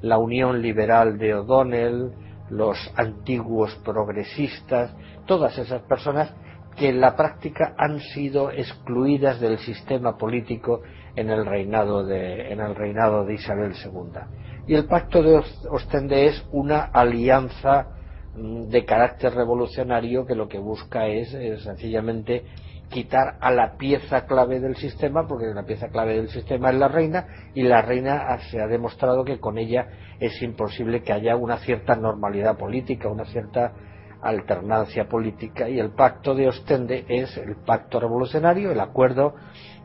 la 0.00 0.16
Unión 0.16 0.62
Liberal 0.62 1.18
de 1.18 1.34
O'Donnell, 1.34 2.12
los 2.48 2.78
antiguos 2.96 3.74
progresistas, 3.84 4.94
todas 5.26 5.58
esas 5.58 5.82
personas 5.82 6.34
que 6.76 6.88
en 6.88 7.00
la 7.00 7.16
práctica 7.16 7.74
han 7.76 8.00
sido 8.00 8.50
excluidas 8.50 9.40
del 9.40 9.58
sistema 9.58 10.16
político 10.16 10.82
en 11.16 11.30
el 11.30 11.44
reinado 11.46 12.04
de, 12.04 12.52
en 12.52 12.60
el 12.60 12.74
reinado 12.74 13.24
de 13.24 13.34
Isabel 13.34 13.72
II. 13.72 14.20
Y 14.66 14.74
el 14.74 14.86
pacto 14.86 15.22
de 15.22 15.42
Ostende 15.70 16.26
es 16.26 16.44
una 16.52 16.84
alianza 16.84 17.88
mm, 18.36 18.68
de 18.68 18.84
carácter 18.84 19.34
revolucionario 19.34 20.26
que 20.26 20.34
lo 20.34 20.48
que 20.48 20.58
busca 20.58 21.06
es, 21.06 21.30
sencillamente 21.62 22.44
quitar 22.88 23.36
a 23.40 23.50
la 23.50 23.76
pieza 23.76 24.26
clave 24.26 24.60
del 24.60 24.76
sistema, 24.76 25.26
porque 25.26 25.46
la 25.46 25.64
pieza 25.64 25.88
clave 25.88 26.14
del 26.14 26.28
sistema 26.28 26.70
es 26.70 26.76
la 26.76 26.88
reina, 26.88 27.26
y 27.54 27.62
la 27.62 27.82
reina 27.82 28.38
se 28.50 28.60
ha 28.60 28.66
demostrado 28.66 29.24
que 29.24 29.40
con 29.40 29.58
ella 29.58 29.88
es 30.20 30.40
imposible 30.42 31.02
que 31.02 31.12
haya 31.12 31.34
una 31.34 31.56
cierta 31.58 31.96
normalidad 31.96 32.56
política, 32.58 33.08
una 33.08 33.24
cierta 33.24 33.72
alternancia 34.20 35.08
política, 35.08 35.68
y 35.68 35.80
el 35.80 35.90
pacto 35.90 36.34
de 36.34 36.48
Ostende 36.48 37.04
es 37.08 37.36
el 37.38 37.56
pacto 37.56 37.98
revolucionario, 37.98 38.70
el 38.70 38.80
acuerdo 38.80 39.34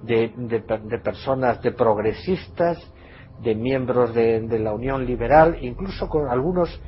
de, 0.04 1.00
personas, 1.04 1.62
de 1.62 1.72
progresistas, 1.72 2.78
de 3.42 3.56
miembros 3.56 4.14
de, 4.14 4.60
la 4.60 4.74
Unión 4.74 5.06
Liberal, 5.06 5.58
incluso 5.62 6.08
con 6.10 6.30
algunos 6.30 6.82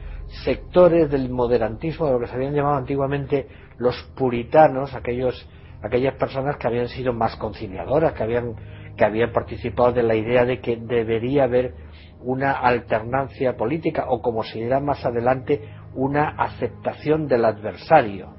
sectores 0.44 1.10
del 1.10 1.30
moderantismo, 1.30 2.08
de 2.08 2.14
lo 2.14 2.20
que 2.20 2.28
se 2.28 2.36
habían 2.36 2.54
llamado 2.54 2.78
antiguamente 2.78 3.48
los 3.78 3.96
puritanos, 4.16 4.94
aquellos, 4.94 5.48
aquellas 5.82 6.16
personas 6.16 6.58
que 6.58 6.68
habían 6.68 6.88
sido 6.88 7.14
más 7.14 7.36
conciliadoras, 7.36 8.14
que 8.14 8.24
habían, 8.24 8.56
que 8.96 9.06
habían 9.06 9.32
participado 9.32 9.92
de 9.92 10.04
la 10.04 10.16
idea 10.16 10.46
de 10.46 10.60
que 10.60 10.78
debería 10.78 11.46
haber 11.46 11.74
una 12.22 12.52
alternancia 12.52 13.56
política 13.56 14.06
o, 14.10 14.22
como 14.22 14.44
se 14.44 14.60
dirá 14.60 14.80
más 14.80 15.06
adelante, 15.06 15.62
una 15.96 16.30
aceptación 16.30 17.28
del 17.28 17.46
adversario 17.46 18.36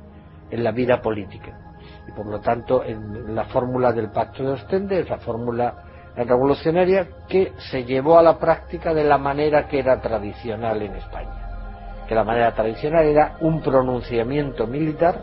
en 0.50 0.62
la 0.62 0.72
vida 0.72 1.00
política 1.00 1.69
y 2.08 2.12
por 2.12 2.26
lo 2.26 2.40
tanto 2.40 2.84
en 2.84 3.34
la 3.34 3.44
fórmula 3.44 3.92
del 3.92 4.10
pacto 4.10 4.42
de 4.42 4.50
Ostende 4.50 5.00
es 5.00 5.10
la 5.10 5.18
fórmula 5.18 5.74
revolucionaria 6.16 7.08
que 7.28 7.52
se 7.70 7.84
llevó 7.84 8.18
a 8.18 8.22
la 8.22 8.38
práctica 8.38 8.92
de 8.92 9.04
la 9.04 9.18
manera 9.18 9.68
que 9.68 9.78
era 9.78 10.00
tradicional 10.00 10.82
en 10.82 10.96
España. 10.96 12.06
Que 12.08 12.14
la 12.14 12.24
manera 12.24 12.52
tradicional 12.54 13.04
era 13.04 13.36
un 13.40 13.60
pronunciamiento 13.60 14.66
militar 14.66 15.20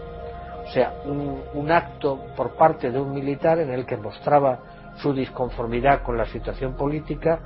o 0.67 0.69
sea 0.71 0.93
un, 1.05 1.41
un 1.53 1.71
acto 1.71 2.19
por 2.35 2.55
parte 2.55 2.91
de 2.91 2.99
un 2.99 3.13
militar 3.13 3.59
en 3.59 3.71
el 3.71 3.85
que 3.85 3.97
mostraba 3.97 4.59
su 4.97 5.13
disconformidad 5.13 6.01
con 6.03 6.17
la 6.17 6.25
situación 6.25 6.75
política 6.75 7.39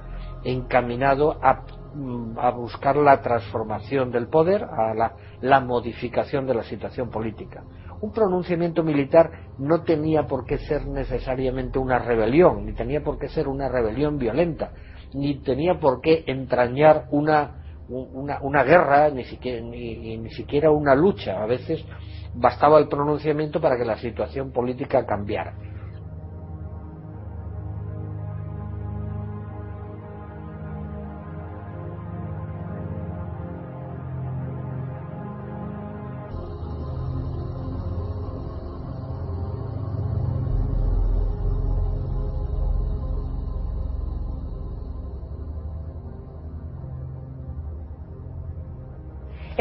encaminado 0.43 1.37
a, 1.41 1.61
a 2.37 2.49
buscar 2.51 2.95
la 2.95 3.21
transformación 3.21 4.11
del 4.11 4.27
poder, 4.27 4.63
a 4.63 4.93
la, 4.95 5.13
la, 5.41 5.59
modificación 5.59 6.47
de 6.47 6.55
la 6.55 6.63
situación 6.63 7.11
política 7.11 7.63
un 8.01 8.11
pronunciamiento 8.11 8.83
militar 8.83 9.31
no 9.59 9.83
tenía 9.83 10.23
por 10.23 10.45
qué 10.45 10.57
ser 10.57 10.87
necesariamente 10.87 11.79
una 11.79 11.99
rebelión, 11.99 12.65
ni 12.65 12.73
tenía 12.73 13.01
por 13.01 13.17
qué 13.17 13.29
ser 13.29 13.47
una 13.47 13.69
rebelión 13.69 14.17
violenta, 14.17 14.71
ni 15.13 15.41
tenía 15.41 15.79
por 15.79 16.01
qué 16.01 16.23
entrañar 16.27 17.05
una, 17.11 17.63
una, 17.87 18.63
guerra, 18.63 19.09
ni 19.09 19.23
siquiera, 19.25 19.61
ni 19.61 20.29
siquiera 20.31 20.71
una 20.71 20.95
lucha. 20.95 21.41
A 21.43 21.45
veces 21.45 21.85
bastaba 22.33 22.79
el 22.79 22.87
pronunciamiento 22.87 23.61
para 23.61 23.77
que 23.77 23.85
la 23.85 23.97
situación 23.97 24.51
política 24.51 25.05
cambiara. 25.05 25.53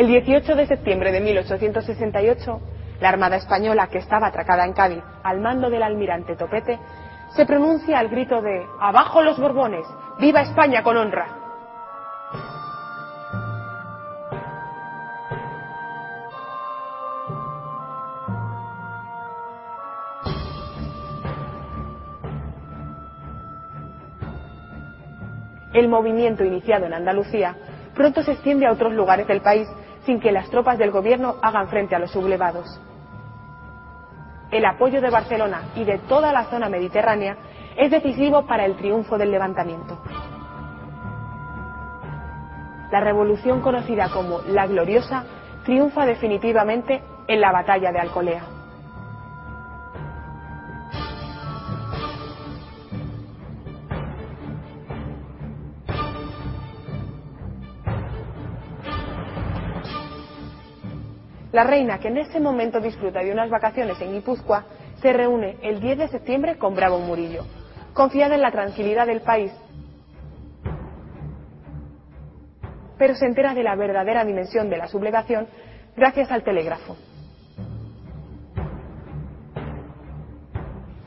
El 0.01 0.07
18 0.07 0.57
de 0.57 0.67
septiembre 0.67 1.13
de 1.13 1.21
1868, 1.21 2.61
la 3.03 3.11
Armada 3.11 3.37
Española, 3.37 3.89
que 3.89 3.99
estaba 3.99 4.29
atracada 4.29 4.65
en 4.65 4.73
Cádiz 4.73 5.03
al 5.23 5.41
mando 5.41 5.69
del 5.69 5.83
almirante 5.83 6.37
Topete, 6.37 6.79
se 7.37 7.45
pronuncia 7.45 7.99
al 7.99 8.09
grito 8.09 8.41
de 8.41 8.65
¡Abajo 8.81 9.21
los 9.21 9.39
Borbones! 9.39 9.85
¡Viva 10.19 10.41
España 10.41 10.83
con 10.83 10.97
honra! 10.97 11.27
El 25.75 25.89
movimiento 25.91 26.43
iniciado 26.43 26.87
en 26.87 26.95
Andalucía 26.95 27.55
pronto 27.95 28.23
se 28.23 28.33
extiende 28.33 28.65
a 28.65 28.73
otros 28.73 28.95
lugares 28.95 29.29
del 29.29 29.43
país 29.43 29.69
sin 30.05 30.21
que 30.21 30.33
las 30.33 30.51
tropas 30.51 30.79
del 30.79 30.91
gobierno 30.91 31.37
hagan 31.43 31.69
frente 31.69 31.95
a 31.95 31.99
los 31.99 32.11
sublevados. 32.11 32.81
El 34.51 34.65
apoyo 34.65 35.01
de 35.01 35.11
Barcelona 35.11 35.63
y 35.77 35.85
de 35.85 35.99
toda 35.99 36.33
la 36.33 36.45
zona 36.45 36.69
mediterránea 36.69 37.37
es 37.77 37.91
decisivo 37.91 38.47
para 38.47 38.65
el 38.65 38.77
triunfo 38.77 39.17
del 39.17 39.31
levantamiento. 39.31 39.99
La 42.91 43.01
revolución 43.01 43.61
conocida 43.61 44.09
como 44.11 44.41
la 44.49 44.67
Gloriosa 44.67 45.25
triunfa 45.65 46.05
definitivamente 46.07 47.03
en 47.29 47.41
la 47.41 47.53
batalla 47.53 47.93
de 47.93 48.01
Alcolea. 48.01 48.60
La 61.61 61.65
reina, 61.65 61.99
que 61.99 62.09
en 62.09 62.17
ese 62.17 62.41
momento 62.41 62.81
disfruta 62.81 63.21
de 63.21 63.31
unas 63.31 63.51
vacaciones 63.51 64.01
en 64.01 64.15
Guipúzcoa, 64.15 64.65
se 65.03 65.13
reúne 65.13 65.59
el 65.61 65.79
10 65.79 65.99
de 65.99 66.09
septiembre 66.09 66.57
con 66.57 66.75
Bravo 66.75 66.99
Murillo, 67.01 67.45
confiada 67.93 68.35
en 68.35 68.41
la 68.41 68.51
tranquilidad 68.51 69.07
del 69.07 69.21
país, 69.21 69.53
pero 72.97 73.15
se 73.15 73.27
entera 73.27 73.53
de 73.53 73.63
la 73.63 73.77
verdadera 73.77 74.25
dimensión 74.25 74.71
de 74.71 74.79
la 74.79 74.89
sublevación 74.89 75.49
gracias 75.99 76.33
al 76.33 76.45
telégrafo. 76.45 76.97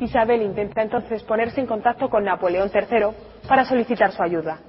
Isabel 0.02 0.44
intenta 0.44 0.84
entonces 0.84 1.24
ponerse 1.24 1.62
en 1.62 1.66
contacto 1.66 2.12
con 2.12 2.26
Napoleón 2.26 2.70
III 2.72 3.08
para 3.48 3.66
solicitar 3.66 4.12
su 4.12 4.22
ayuda, 4.22 4.60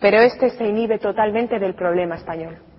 pero 0.00 0.18
este 0.18 0.50
se 0.50 0.66
inhibe 0.66 0.98
totalmente 0.98 1.60
del 1.60 1.76
problema 1.76 2.16
español. 2.16 2.69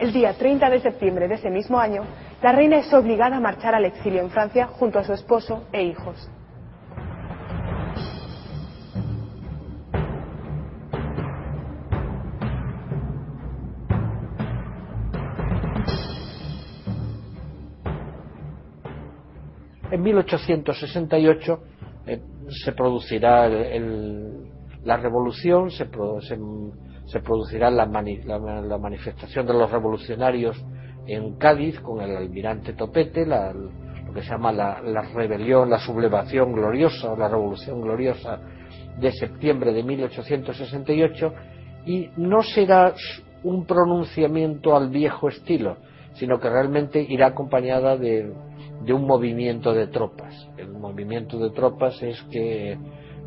El 0.00 0.14
día 0.14 0.32
30 0.32 0.70
de 0.70 0.80
septiembre 0.80 1.28
de 1.28 1.34
ese 1.34 1.50
mismo 1.50 1.78
año, 1.78 2.04
la 2.42 2.52
reina 2.52 2.78
es 2.78 2.90
obligada 2.94 3.36
a 3.36 3.40
marchar 3.40 3.74
al 3.74 3.84
exilio 3.84 4.22
en 4.22 4.30
Francia 4.30 4.66
junto 4.66 4.98
a 4.98 5.04
su 5.04 5.12
esposo 5.12 5.64
e 5.72 5.82
hijos. 5.82 6.30
En 19.90 20.02
1868 20.02 21.62
eh, 22.06 22.22
se 22.48 22.72
producirá 22.72 23.50
la 23.50 24.96
revolución, 24.96 25.70
se, 25.70 25.86
se 26.26 26.38
producirá 27.18 27.70
la, 27.72 27.86
la, 27.86 28.78
manifestación 28.78 29.44
de 29.44 29.52
los 29.52 29.68
revolucionarios 29.68 30.64
en 31.06 31.36
Cádiz 31.38 31.80
con 31.80 32.00
el 32.00 32.16
almirante 32.16 32.74
Topete, 32.74 33.26
lo 33.26 34.12
que 34.14 34.22
se 34.22 34.30
llama 34.30 34.52
la, 34.52 35.02
rebelión, 35.12 35.68
la 35.70 35.80
sublevación 35.80 36.52
gloriosa 36.52 37.12
o 37.12 37.16
la 37.16 37.28
revolución 37.28 37.80
gloriosa 37.80 38.38
de 39.00 39.10
septiembre 39.10 39.72
de 39.72 39.82
1868 39.82 41.34
y 41.86 42.10
no 42.16 42.44
será 42.44 42.94
un 43.42 43.66
pronunciamiento 43.66 44.76
al 44.76 44.90
viejo 44.90 45.28
estilo, 45.28 45.78
sino 46.12 46.38
que 46.38 46.48
realmente 46.48 47.04
irá 47.08 47.28
acompañada 47.28 47.96
de, 47.96 48.32
un 48.88 49.04
movimiento 49.04 49.72
de 49.72 49.88
tropas. 49.88 50.48
El 50.56 50.68
movimiento 50.68 51.40
de 51.40 51.50
tropas 51.50 52.00
es 52.02 52.22
que 52.30 52.78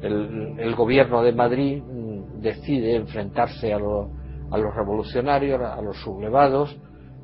el 0.02 0.76
gobierno 0.76 1.22
de 1.22 1.34
Madrid 1.34 1.82
decide 2.44 2.96
enfrentarse 2.96 3.74
a, 3.74 3.80
los 3.80 4.76
revolucionarios, 4.76 5.60
a 5.62 5.82
los 5.82 5.98
sublevados. 6.02 6.78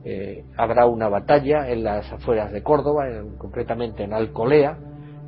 Eh, 0.04 0.46
habrá 0.58 0.86
una 0.86 1.10
batalla 1.10 1.70
en 1.70 1.84
las 1.84 2.12
afueras 2.12 2.52
de 2.52 2.64
Córdoba, 2.64 3.04
concretamente 3.38 4.04
en 4.04 4.14
Alcolea, 4.14 4.78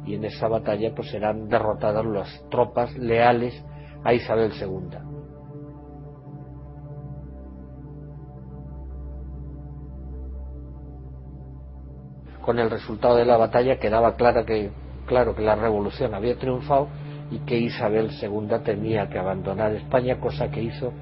y 0.05 0.15
en 0.15 0.25
esa 0.25 0.47
batalla 0.47 0.93
pues 0.95 1.11
serán 1.11 1.47
derrotadas 1.47 2.05
las 2.05 2.49
tropas 2.49 2.97
leales 2.97 3.53
a 4.03 4.13
Isabel 4.13 4.51
II. 4.59 4.97
Con 12.41 12.57
el 12.57 12.71
resultado 12.71 13.17
de 13.17 13.25
la 13.25 13.37
batalla 13.37 13.77
quedaba 13.77 14.15
claro 14.15 14.45
que, 14.45 14.71
claro 15.05 15.35
que 15.35 15.43
la 15.43 15.55
revolución 15.55 16.15
había 16.15 16.39
triunfado 16.39 16.87
y 17.31 17.39
que 17.39 17.57
Isabel 17.57 18.11
II 18.21 18.59
tenía 18.63 19.09
que 19.09 19.17
abandonar 19.17 19.73
España, 19.73 20.19
cosa 20.19 20.51
que 20.51 20.61
hizo 20.61 20.93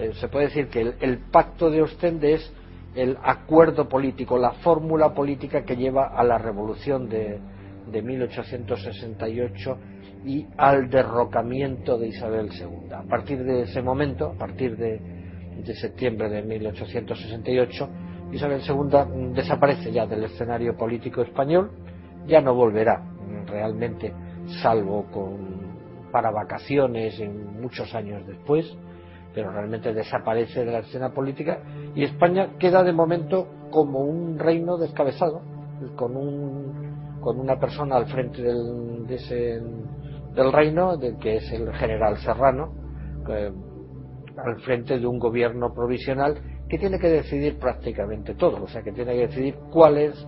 Eh, 0.00 0.14
se 0.14 0.28
puede 0.28 0.46
decir 0.46 0.68
que 0.68 0.94
el, 0.98 1.18
pacto 1.30 1.70
de 1.70 1.82
Ostende 1.82 2.34
es 2.34 2.52
el 2.94 3.16
acuerdo 3.22 3.88
político, 3.88 4.38
la 4.38 4.52
fórmula 4.52 5.14
política 5.14 5.64
que 5.64 5.76
lleva 5.76 6.08
a 6.08 6.24
la 6.24 6.38
revolución 6.38 7.08
de, 7.08 7.38
de 7.90 8.02
1868 8.02 9.78
y 10.24 10.46
al 10.56 10.90
derrocamiento 10.90 11.98
de 11.98 12.08
Isabel 12.08 12.50
II. 12.52 12.92
A 12.92 13.02
partir 13.02 13.42
de 13.44 13.62
ese 13.62 13.80
momento, 13.82 14.30
a 14.30 14.34
partir 14.34 14.76
de, 14.76 15.00
de 15.64 15.74
septiembre 15.74 16.28
de 16.28 16.42
1868, 16.42 17.88
Isabel 18.32 18.60
II 18.66 19.32
desaparece 19.34 19.92
ya 19.92 20.06
del 20.06 20.24
escenario 20.24 20.76
político 20.76 21.22
español, 21.22 21.70
ya 22.26 22.40
no 22.40 22.54
volverá 22.54 23.02
realmente, 23.46 24.12
salvo 24.62 25.06
con, 25.10 26.10
para 26.12 26.30
vacaciones 26.30 27.18
en 27.20 27.60
muchos 27.60 27.94
años 27.94 28.26
después, 28.26 28.66
pero 29.34 29.50
realmente 29.52 29.92
desaparece 29.92 30.64
de 30.64 30.72
la 30.72 30.78
escena 30.80 31.12
política 31.12 31.60
y 31.94 32.04
España 32.04 32.56
queda 32.58 32.82
de 32.82 32.92
momento 32.92 33.48
como 33.70 34.00
un 34.00 34.38
reino 34.38 34.76
descabezado, 34.76 35.42
con, 35.96 36.16
un, 36.16 37.20
con 37.20 37.38
una 37.38 37.58
persona 37.58 37.96
al 37.96 38.06
frente 38.06 38.42
del, 38.42 39.06
de 39.06 39.14
ese, 39.14 39.60
del 40.34 40.52
reino, 40.52 40.96
de, 40.96 41.16
que 41.18 41.36
es 41.36 41.52
el 41.52 41.72
general 41.74 42.18
Serrano, 42.18 42.72
al 44.44 44.60
frente 44.60 44.98
de 44.98 45.06
un 45.06 45.18
gobierno 45.18 45.72
provisional 45.72 46.36
que 46.68 46.78
tiene 46.78 46.98
que 46.98 47.08
decidir 47.08 47.58
prácticamente 47.58 48.34
todo, 48.34 48.62
o 48.62 48.68
sea, 48.68 48.82
que 48.82 48.92
tiene 48.92 49.12
que 49.12 49.26
decidir 49.26 49.56
cuál 49.70 49.98
es 49.98 50.26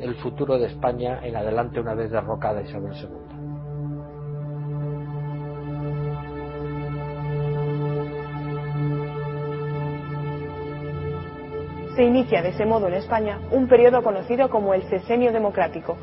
el 0.00 0.14
futuro 0.16 0.58
de 0.58 0.66
España 0.66 1.20
en 1.22 1.36
adelante 1.36 1.80
una 1.80 1.94
vez 1.94 2.10
derrocada 2.10 2.62
Isabel 2.62 2.92
II. 2.94 3.39
Se 12.00 12.06
inicia 12.06 12.40
de 12.40 12.48
ese 12.48 12.64
modo 12.64 12.88
en 12.88 12.94
España 12.94 13.38
un 13.50 13.68
periodo 13.68 14.02
conocido 14.02 14.48
como 14.48 14.72
el 14.72 14.84
Sesenio 14.84 15.32
Democrático, 15.32 15.98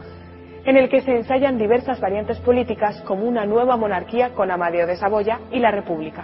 en 0.63 0.77
el 0.77 0.89
que 0.89 1.01
se 1.01 1.09
ensayan 1.09 1.57
diversas 1.57 1.99
variantes 1.99 2.37
políticas 2.41 3.01
como 3.01 3.23
una 3.23 3.47
nueva 3.47 3.77
monarquía 3.77 4.29
con 4.35 4.51
Amadeo 4.51 4.85
de 4.85 4.95
Saboya 4.95 5.39
y 5.51 5.57
la 5.57 5.71
República. 5.71 6.23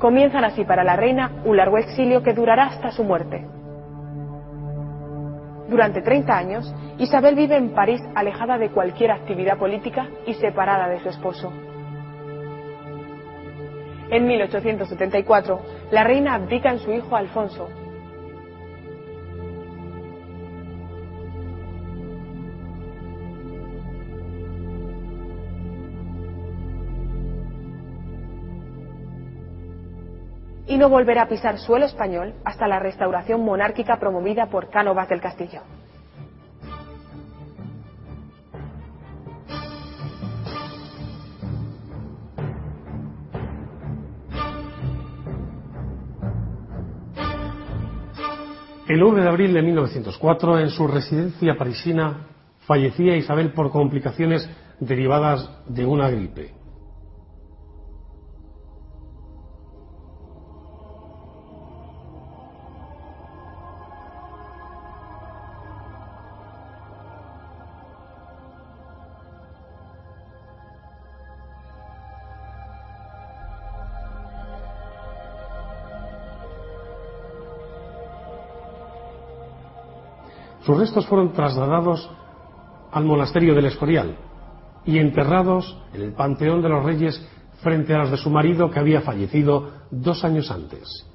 Comienzan 0.00 0.44
así 0.44 0.64
para 0.64 0.82
la 0.82 0.96
reina 0.96 1.42
un 1.44 1.58
largo 1.58 1.76
exilio 1.76 2.22
que 2.22 2.32
durará 2.32 2.68
hasta 2.68 2.90
su 2.90 3.04
muerte. 3.04 3.46
Durante 5.68 6.00
30 6.00 6.36
años, 6.36 6.74
Isabel 6.96 7.34
vive 7.34 7.56
en 7.56 7.74
París 7.74 8.00
alejada 8.14 8.56
de 8.56 8.70
cualquier 8.70 9.10
actividad 9.10 9.58
política 9.58 10.08
y 10.26 10.32
separada 10.34 10.88
de 10.88 11.00
su 11.00 11.10
esposo. 11.10 11.52
En 14.10 14.26
1874, 14.26 15.60
la 15.90 16.02
reina 16.02 16.34
abdica 16.34 16.70
en 16.70 16.78
su 16.78 16.90
hijo 16.92 17.14
Alfonso, 17.14 17.68
y 30.70 30.78
no 30.78 30.88
volverá 30.88 31.22
a 31.22 31.28
pisar 31.28 31.58
suelo 31.58 31.84
español 31.84 32.32
hasta 32.44 32.68
la 32.68 32.78
restauración 32.78 33.44
monárquica 33.44 33.98
promovida 33.98 34.46
por 34.46 34.70
Cánovas 34.70 35.08
del 35.08 35.20
Castillo. 35.20 35.62
El 48.86 49.00
9 49.00 49.22
de 49.22 49.28
abril 49.28 49.52
de 49.52 49.62
1904, 49.62 50.60
en 50.60 50.70
su 50.70 50.86
residencia 50.86 51.56
parisina, 51.56 52.28
fallecía 52.60 53.16
Isabel 53.16 53.52
por 53.52 53.72
complicaciones 53.72 54.48
derivadas 54.78 55.50
de 55.66 55.84
una 55.84 56.08
gripe. 56.10 56.59
Sus 80.62 80.78
restos 80.78 81.06
fueron 81.06 81.32
trasladados 81.32 82.10
al 82.92 83.04
monasterio 83.04 83.54
del 83.54 83.66
Escorial 83.66 84.16
y 84.84 84.98
enterrados 84.98 85.78
en 85.94 86.02
el 86.02 86.12
Panteón 86.12 86.62
de 86.62 86.68
los 86.68 86.84
Reyes 86.84 87.26
frente 87.62 87.94
a 87.94 87.98
los 87.98 88.10
de 88.10 88.16
su 88.16 88.30
marido 88.30 88.70
que 88.70 88.78
había 88.78 89.00
fallecido 89.00 89.70
dos 89.90 90.24
años 90.24 90.50
antes. 90.50 91.06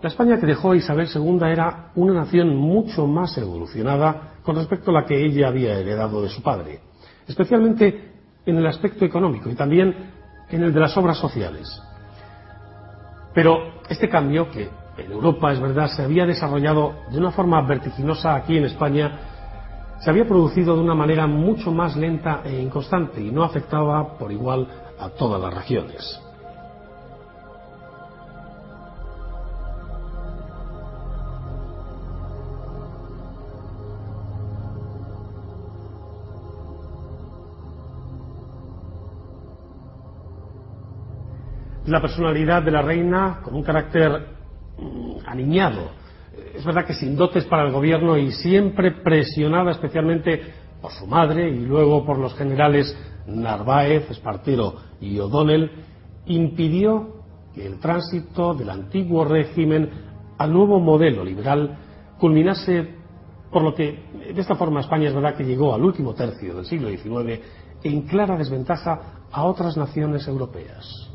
La 0.00 0.08
España 0.08 0.38
que 0.38 0.46
dejó 0.46 0.76
Isabel 0.76 1.08
II 1.12 1.40
era 1.42 1.90
una 1.96 2.14
nación 2.14 2.56
mucho 2.56 3.06
más 3.08 3.36
evolucionada 3.36 4.34
con 4.44 4.54
respecto 4.54 4.90
a 4.90 4.94
la 4.94 5.04
que 5.04 5.24
ella 5.24 5.48
había 5.48 5.76
heredado 5.76 6.22
de 6.22 6.28
su 6.28 6.40
padre, 6.40 6.80
especialmente 7.26 8.07
en 8.50 8.58
el 8.58 8.66
aspecto 8.66 9.04
económico 9.04 9.50
y 9.50 9.54
también 9.54 9.94
en 10.48 10.62
el 10.62 10.72
de 10.72 10.80
las 10.80 10.96
obras 10.96 11.18
sociales. 11.18 11.82
Pero 13.34 13.82
este 13.88 14.08
cambio, 14.08 14.50
que 14.50 14.68
en 14.96 15.12
Europa 15.12 15.52
es 15.52 15.60
verdad 15.60 15.88
se 15.88 16.02
había 16.02 16.26
desarrollado 16.26 16.94
de 17.10 17.18
una 17.18 17.30
forma 17.30 17.60
vertiginosa 17.62 18.34
aquí 18.34 18.56
en 18.56 18.64
España, 18.64 19.18
se 20.00 20.10
había 20.10 20.26
producido 20.26 20.76
de 20.76 20.82
una 20.82 20.94
manera 20.94 21.26
mucho 21.26 21.72
más 21.72 21.96
lenta 21.96 22.42
e 22.44 22.60
inconstante 22.60 23.20
y 23.20 23.30
no 23.30 23.44
afectaba 23.44 24.16
por 24.16 24.32
igual 24.32 24.66
a 24.98 25.08
todas 25.10 25.40
las 25.40 25.54
regiones. 25.54 26.27
La 41.88 42.00
personalidad 42.00 42.62
de 42.62 42.70
la 42.70 42.82
reina 42.82 43.40
con 43.42 43.54
un 43.54 43.62
carácter 43.62 44.10
mm, 44.78 45.26
aniñado. 45.26 45.90
Es 46.54 46.64
verdad 46.64 46.84
que 46.84 46.94
sin 46.94 47.16
dotes 47.16 47.44
para 47.46 47.66
el 47.66 47.72
gobierno 47.72 48.16
y 48.16 48.30
siempre 48.32 48.92
presionada 48.92 49.72
especialmente 49.72 50.40
por 50.80 50.92
su 50.92 51.06
madre 51.06 51.48
y 51.48 51.60
luego 51.60 52.04
por 52.04 52.18
los 52.18 52.34
generales 52.34 52.96
Narváez, 53.26 54.10
Espartero 54.10 54.74
y 55.00 55.18
O'Donnell, 55.18 55.70
impidió 56.26 57.18
que 57.54 57.66
el 57.66 57.78
tránsito 57.80 58.54
del 58.54 58.70
antiguo 58.70 59.24
régimen 59.24 59.90
al 60.38 60.52
nuevo 60.52 60.78
modelo 60.78 61.24
liberal 61.24 61.76
culminase, 62.18 62.96
por 63.50 63.62
lo 63.62 63.74
que 63.74 64.04
de 64.34 64.40
esta 64.40 64.54
forma 64.54 64.80
España 64.80 65.08
es 65.08 65.14
verdad 65.14 65.34
que 65.34 65.44
llegó 65.44 65.74
al 65.74 65.82
último 65.82 66.14
tercio 66.14 66.54
del 66.54 66.66
siglo 66.66 66.88
XIX 66.88 67.40
en 67.82 68.02
clara 68.02 68.36
desventaja 68.36 69.24
a 69.30 69.44
otras 69.44 69.76
naciones 69.76 70.26
europeas. 70.26 71.07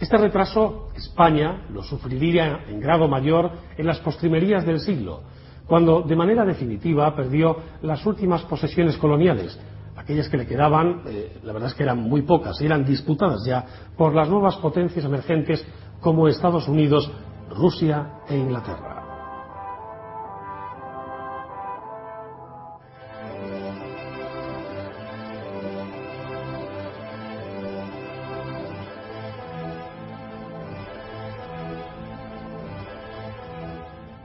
Este 0.00 0.16
retraso 0.16 0.90
España 0.94 1.66
lo 1.72 1.82
sufriría 1.82 2.64
en 2.68 2.80
grado 2.80 3.08
mayor 3.08 3.50
en 3.76 3.86
las 3.86 3.98
postrimerías 3.98 4.64
del 4.64 4.78
siglo, 4.78 5.22
cuando 5.66 6.02
de 6.02 6.14
manera 6.14 6.44
definitiva 6.44 7.14
perdió 7.16 7.56
las 7.82 8.06
últimas 8.06 8.42
posesiones 8.42 8.96
coloniales. 8.96 9.58
Aquellas 9.96 10.28
que 10.28 10.36
le 10.36 10.46
quedaban, 10.46 11.02
eh, 11.06 11.38
la 11.42 11.52
verdad 11.52 11.70
es 11.70 11.74
que 11.74 11.82
eran 11.82 11.98
muy 11.98 12.22
pocas, 12.22 12.60
eran 12.60 12.84
disputadas 12.84 13.44
ya 13.44 13.64
por 13.96 14.14
las 14.14 14.28
nuevas 14.28 14.56
potencias 14.56 15.04
emergentes 15.04 15.66
como 16.00 16.28
Estados 16.28 16.68
Unidos, 16.68 17.10
Rusia 17.50 18.20
e 18.28 18.36
Inglaterra. 18.36 18.97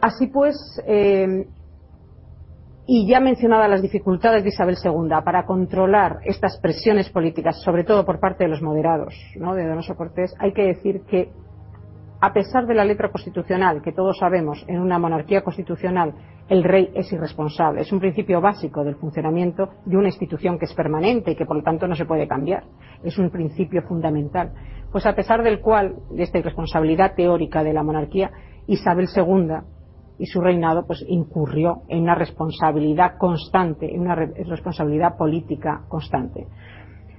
Así 0.03 0.27
pues, 0.27 0.57
eh, 0.85 1.47
y 2.85 3.07
ya 3.07 3.21
mencionadas 3.21 3.69
las 3.69 3.81
dificultades 3.81 4.43
de 4.43 4.49
Isabel 4.49 4.75
II 4.83 5.15
para 5.23 5.45
controlar 5.45 6.17
estas 6.25 6.59
presiones 6.59 7.09
políticas, 7.09 7.61
sobre 7.61 7.85
todo 7.85 8.05
por 8.05 8.19
parte 8.19 8.43
de 8.43 8.49
los 8.49 8.61
moderados, 8.61 9.15
¿no? 9.37 9.55
de 9.55 9.65
Donoso 9.65 9.95
Cortés, 9.95 10.35
hay 10.39 10.51
que 10.51 10.63
decir 10.63 11.03
que, 11.07 11.31
a 12.19 12.33
pesar 12.33 12.67
de 12.67 12.73
la 12.73 12.83
letra 12.83 13.11
constitucional, 13.11 13.81
que 13.81 13.93
todos 13.93 14.17
sabemos, 14.17 14.65
en 14.67 14.81
una 14.81 14.99
monarquía 14.99 15.41
constitucional 15.41 16.13
el 16.49 16.65
rey 16.65 16.91
es 16.93 17.09
irresponsable, 17.13 17.79
es 17.79 17.93
un 17.93 18.01
principio 18.01 18.41
básico 18.41 18.83
del 18.83 18.97
funcionamiento 18.97 19.69
de 19.85 19.95
una 19.95 20.09
institución 20.09 20.59
que 20.59 20.65
es 20.65 20.73
permanente 20.73 21.31
y 21.31 21.35
que 21.37 21.45
por 21.45 21.55
lo 21.55 21.63
tanto 21.63 21.87
no 21.87 21.95
se 21.95 22.03
puede 22.03 22.27
cambiar, 22.27 22.65
es 23.05 23.17
un 23.17 23.29
principio 23.29 23.83
fundamental. 23.83 24.51
Pues 24.91 25.05
a 25.05 25.15
pesar 25.15 25.43
del 25.43 25.61
cual, 25.61 25.95
de 26.11 26.23
esta 26.23 26.39
irresponsabilidad 26.39 27.15
teórica 27.15 27.63
de 27.63 27.71
la 27.71 27.83
monarquía, 27.83 28.31
Isabel 28.67 29.07
II 29.15 29.72
y 30.19 30.25
su 30.25 30.41
reinado 30.41 30.85
pues 30.85 31.03
incurrió 31.07 31.81
en 31.87 32.03
una 32.03 32.15
responsabilidad 32.15 33.17
constante, 33.17 33.93
en 33.93 34.01
una 34.01 34.15
responsabilidad 34.15 35.17
política 35.17 35.81
constante. 35.87 36.47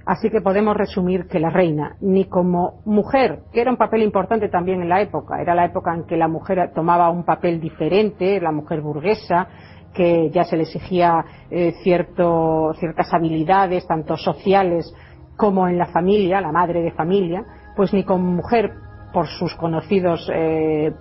Así 0.05 0.29
que 0.29 0.41
podemos 0.41 0.77
resumir 0.77 1.25
que 1.27 1.39
la 1.39 1.49
reina, 1.49 1.95
ni 1.99 2.25
como 2.25 2.81
mujer, 2.85 3.39
que 3.51 3.61
era 3.61 3.71
un 3.71 3.77
papel 3.77 4.03
importante 4.03 4.49
también 4.49 4.81
en 4.81 4.89
la 4.89 5.01
época, 5.01 5.41
era 5.41 5.55
la 5.55 5.65
época 5.65 5.95
en 5.95 6.05
que 6.05 6.15
la 6.15 6.27
mujer 6.27 6.71
tomaba 6.75 7.09
un 7.09 7.25
papel 7.25 7.59
diferente, 7.59 8.39
la 8.39 8.51
mujer 8.51 8.81
burguesa, 8.81 9.47
que 9.95 10.29
ya 10.29 10.43
se 10.43 10.57
le 10.57 10.63
exigía 10.63 11.25
eh, 11.49 11.73
ciertas 11.81 13.13
habilidades, 13.13 13.87
tanto 13.87 14.15
sociales 14.15 14.93
como 15.35 15.67
en 15.67 15.77
la 15.77 15.87
familia, 15.87 16.39
la 16.39 16.51
madre 16.51 16.83
de 16.83 16.91
familia, 16.91 17.43
pues 17.75 17.91
ni 17.91 18.03
como 18.03 18.31
mujer, 18.31 18.71
por 19.11 19.27
sus 19.27 19.55
conocidos 19.55 20.29
eh, 20.31 20.91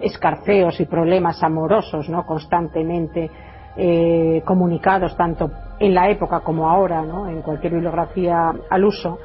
escarceos 0.00 0.80
y 0.80 0.86
problemas 0.86 1.42
amorosos 1.42 2.08
¿no? 2.08 2.26
constantemente 2.26 3.30
eh, 3.76 4.42
comunicados 4.44 5.16
tanto 5.16 5.50
en 5.78 5.94
la 5.94 6.10
época 6.10 6.40
como 6.40 6.68
ahora 6.68 7.02
¿no? 7.02 7.28
en 7.28 7.42
cualquier 7.42 7.74
bibliografía 7.74 8.52
al 8.68 8.84
uso 8.84 9.18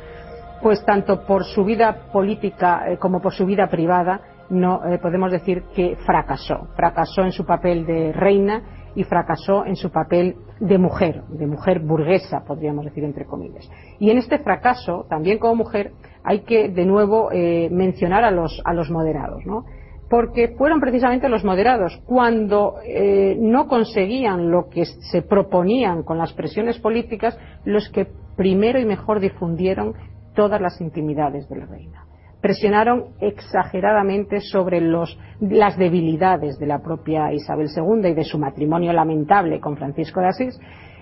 pues 0.62 0.86
tanto 0.86 1.26
por 1.26 1.44
su 1.44 1.66
vida 1.66 2.12
política 2.12 2.84
eh, 2.88 2.98
como 2.98 3.20
por 3.20 3.34
su 3.34 3.46
vida 3.46 3.68
privada 3.68 4.22
no 4.52 4.86
eh, 4.86 5.00
podemos 5.00 5.32
decir 5.32 5.64
que 5.76 5.98
fracasó 6.06 6.68
fracasó 6.76 7.24
en 7.24 7.32
su 7.32 7.46
papel 7.46 7.86
de 7.88 8.12
reina 8.12 8.62
y 8.94 9.04
fracasó 9.06 9.66
en 9.66 9.76
su 9.76 9.90
papel 9.90 10.36
de 10.60 10.78
mujer 10.78 11.24
de 11.30 11.48
mujer 11.48 11.80
burguesa 11.80 12.44
podríamos 12.46 12.86
decir 12.86 13.04
entre 13.04 13.26
comillas 13.26 13.68
y 13.98 14.12
en 14.12 14.20
este 14.20 14.38
fracaso 14.38 15.08
también 15.10 15.40
como 15.40 15.56
mujer 15.56 15.94
hay 16.24 16.42
que 16.42 16.70
de 16.70 16.86
nuevo 16.86 17.32
mencionar 17.72 18.24
a 18.24 18.30
los 18.30 18.62
a 18.64 18.74
los 18.74 18.92
moderados 18.92 19.44
¿no? 19.48 19.66
Porque 20.14 20.50
fueron 20.50 20.80
precisamente 20.80 21.28
los 21.28 21.44
moderados, 21.44 22.00
cuando 22.06 22.76
eh, 22.86 23.36
no 23.40 23.68
conseguían 23.68 24.52
lo 24.52 24.70
que 24.70 24.86
se 24.86 25.24
proponían 25.24 26.04
con 26.04 26.20
las 26.20 26.32
presiones 26.34 26.78
políticas, 26.78 27.36
los 27.66 27.90
que 27.90 28.06
primero 28.38 28.80
y 28.80 28.86
mejor 28.86 29.20
difundieron 29.20 29.96
todas 30.36 30.62
las 30.62 30.80
intimidades 30.82 31.50
de 31.50 31.56
la 31.56 31.66
reina. 31.66 32.06
presionaron 32.42 33.06
exageradamente 33.22 34.40
sobre 34.40 34.82
las 34.82 35.78
debilidades 35.80 36.60
de 36.60 36.68
la 36.68 36.78
propia 36.84 37.34
Isabel 37.34 37.70
II 37.76 38.10
y 38.10 38.14
de 38.14 38.24
su 38.24 38.38
matrimonio 38.38 38.94
lamentable 38.94 39.60
con 39.60 39.78
Francisco 39.78 40.20
de 40.20 40.28
Asís 40.28 40.60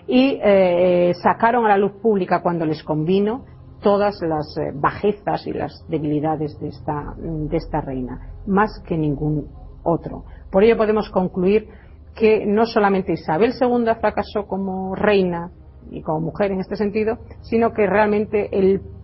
y 0.07 0.39
eh, 0.41 1.11
sacaron 1.21 1.65
a 1.65 1.69
la 1.69 1.77
luz 1.77 1.91
pública 2.01 2.41
cuando 2.41 2.65
les 2.65 2.81
convino 2.81 3.43
todas 3.81 4.21
las 4.21 4.57
eh, 4.57 4.71
bajezas 4.73 5.45
y 5.47 5.53
las 5.53 5.85
debilidades 5.89 6.59
de 6.59 6.69
esta, 6.69 7.13
de 7.17 7.57
esta 7.57 7.81
reina, 7.81 8.33
más 8.47 8.81
que 8.87 8.97
ningún 8.97 9.47
otro. 9.83 10.23
Por 10.51 10.63
ello 10.63 10.77
podemos 10.77 11.09
concluir 11.09 11.67
que 12.15 12.45
no 12.45 12.65
solamente 12.65 13.13
Isabel 13.13 13.53
II 13.59 13.85
fracasó 13.99 14.45
como 14.47 14.95
reina 14.95 15.51
y 15.89 16.01
como 16.01 16.21
mujer 16.21 16.51
en 16.51 16.59
este 16.59 16.75
sentido, 16.75 17.17
sino 17.41 17.73
que 17.73 17.87
realmente 17.87 18.49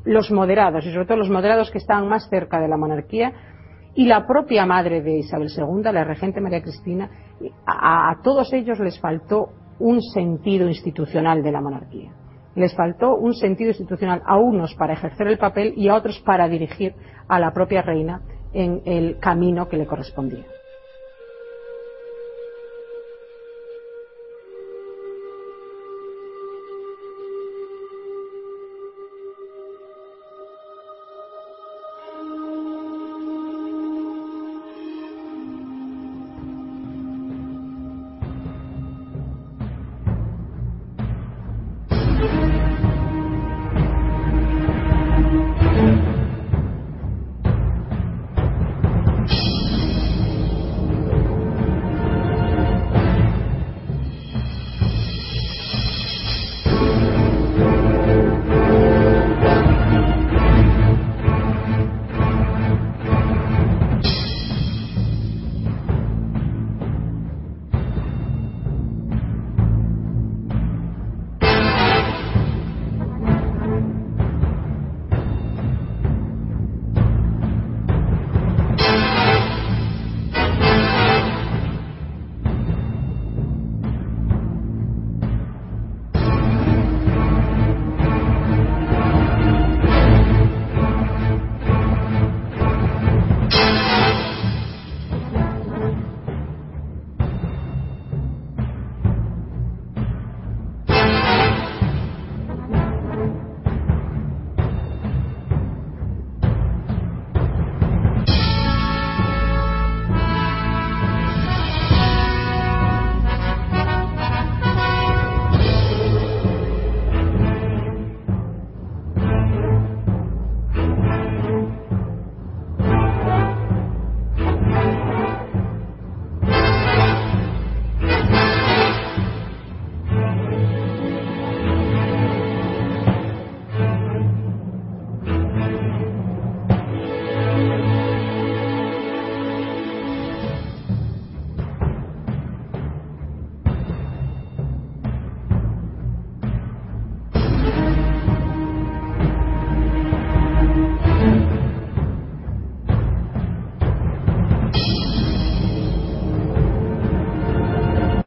los 0.06 0.32
moderados, 0.32 0.86
y 0.86 0.92
sobre 0.92 1.06
todo 1.06 1.18
los 1.18 1.30
moderados 1.30 1.72
que 1.72 1.80
estaban 1.80 2.08
más 2.08 2.30
cerca 2.30 2.60
de 2.60 2.68
la 2.68 2.78
monarquía, 2.78 3.34
y 3.96 4.06
la 4.06 4.28
propia 4.28 4.66
madre 4.66 5.02
de 5.02 5.18
Isabel 5.18 5.50
II, 5.50 5.92
la 5.92 6.04
regente 6.04 6.40
María 6.40 6.62
Cristina, 6.62 7.10
a, 7.66 8.12
a 8.12 8.22
todos 8.22 8.54
ellos 8.54 8.80
les 8.80 9.00
faltó 9.00 9.50
un 9.80 10.02
sentido 10.02 10.68
institucional 10.68 11.42
de 11.42 11.52
la 11.52 11.62
monarquía. 11.62 12.12
Les 12.58 12.74
faltó 12.74 13.16
un 13.16 13.36
sentido 13.36 13.70
institucional 13.70 14.24
a 14.26 14.36
unos 14.38 14.74
para 14.74 14.94
ejercer 14.94 15.28
el 15.28 15.38
papel 15.38 15.76
y 15.78 15.90
a 15.90 15.96
otros 15.96 16.20
para 16.26 16.50
dirigir 16.50 16.96
a 17.28 17.40
la 17.40 17.54
propia 17.54 17.84
reina 17.84 18.22
en 18.52 18.82
el 18.84 19.20
camino 19.20 19.70
que 19.70 19.78
le 19.78 19.86
correspondía. 19.86 20.44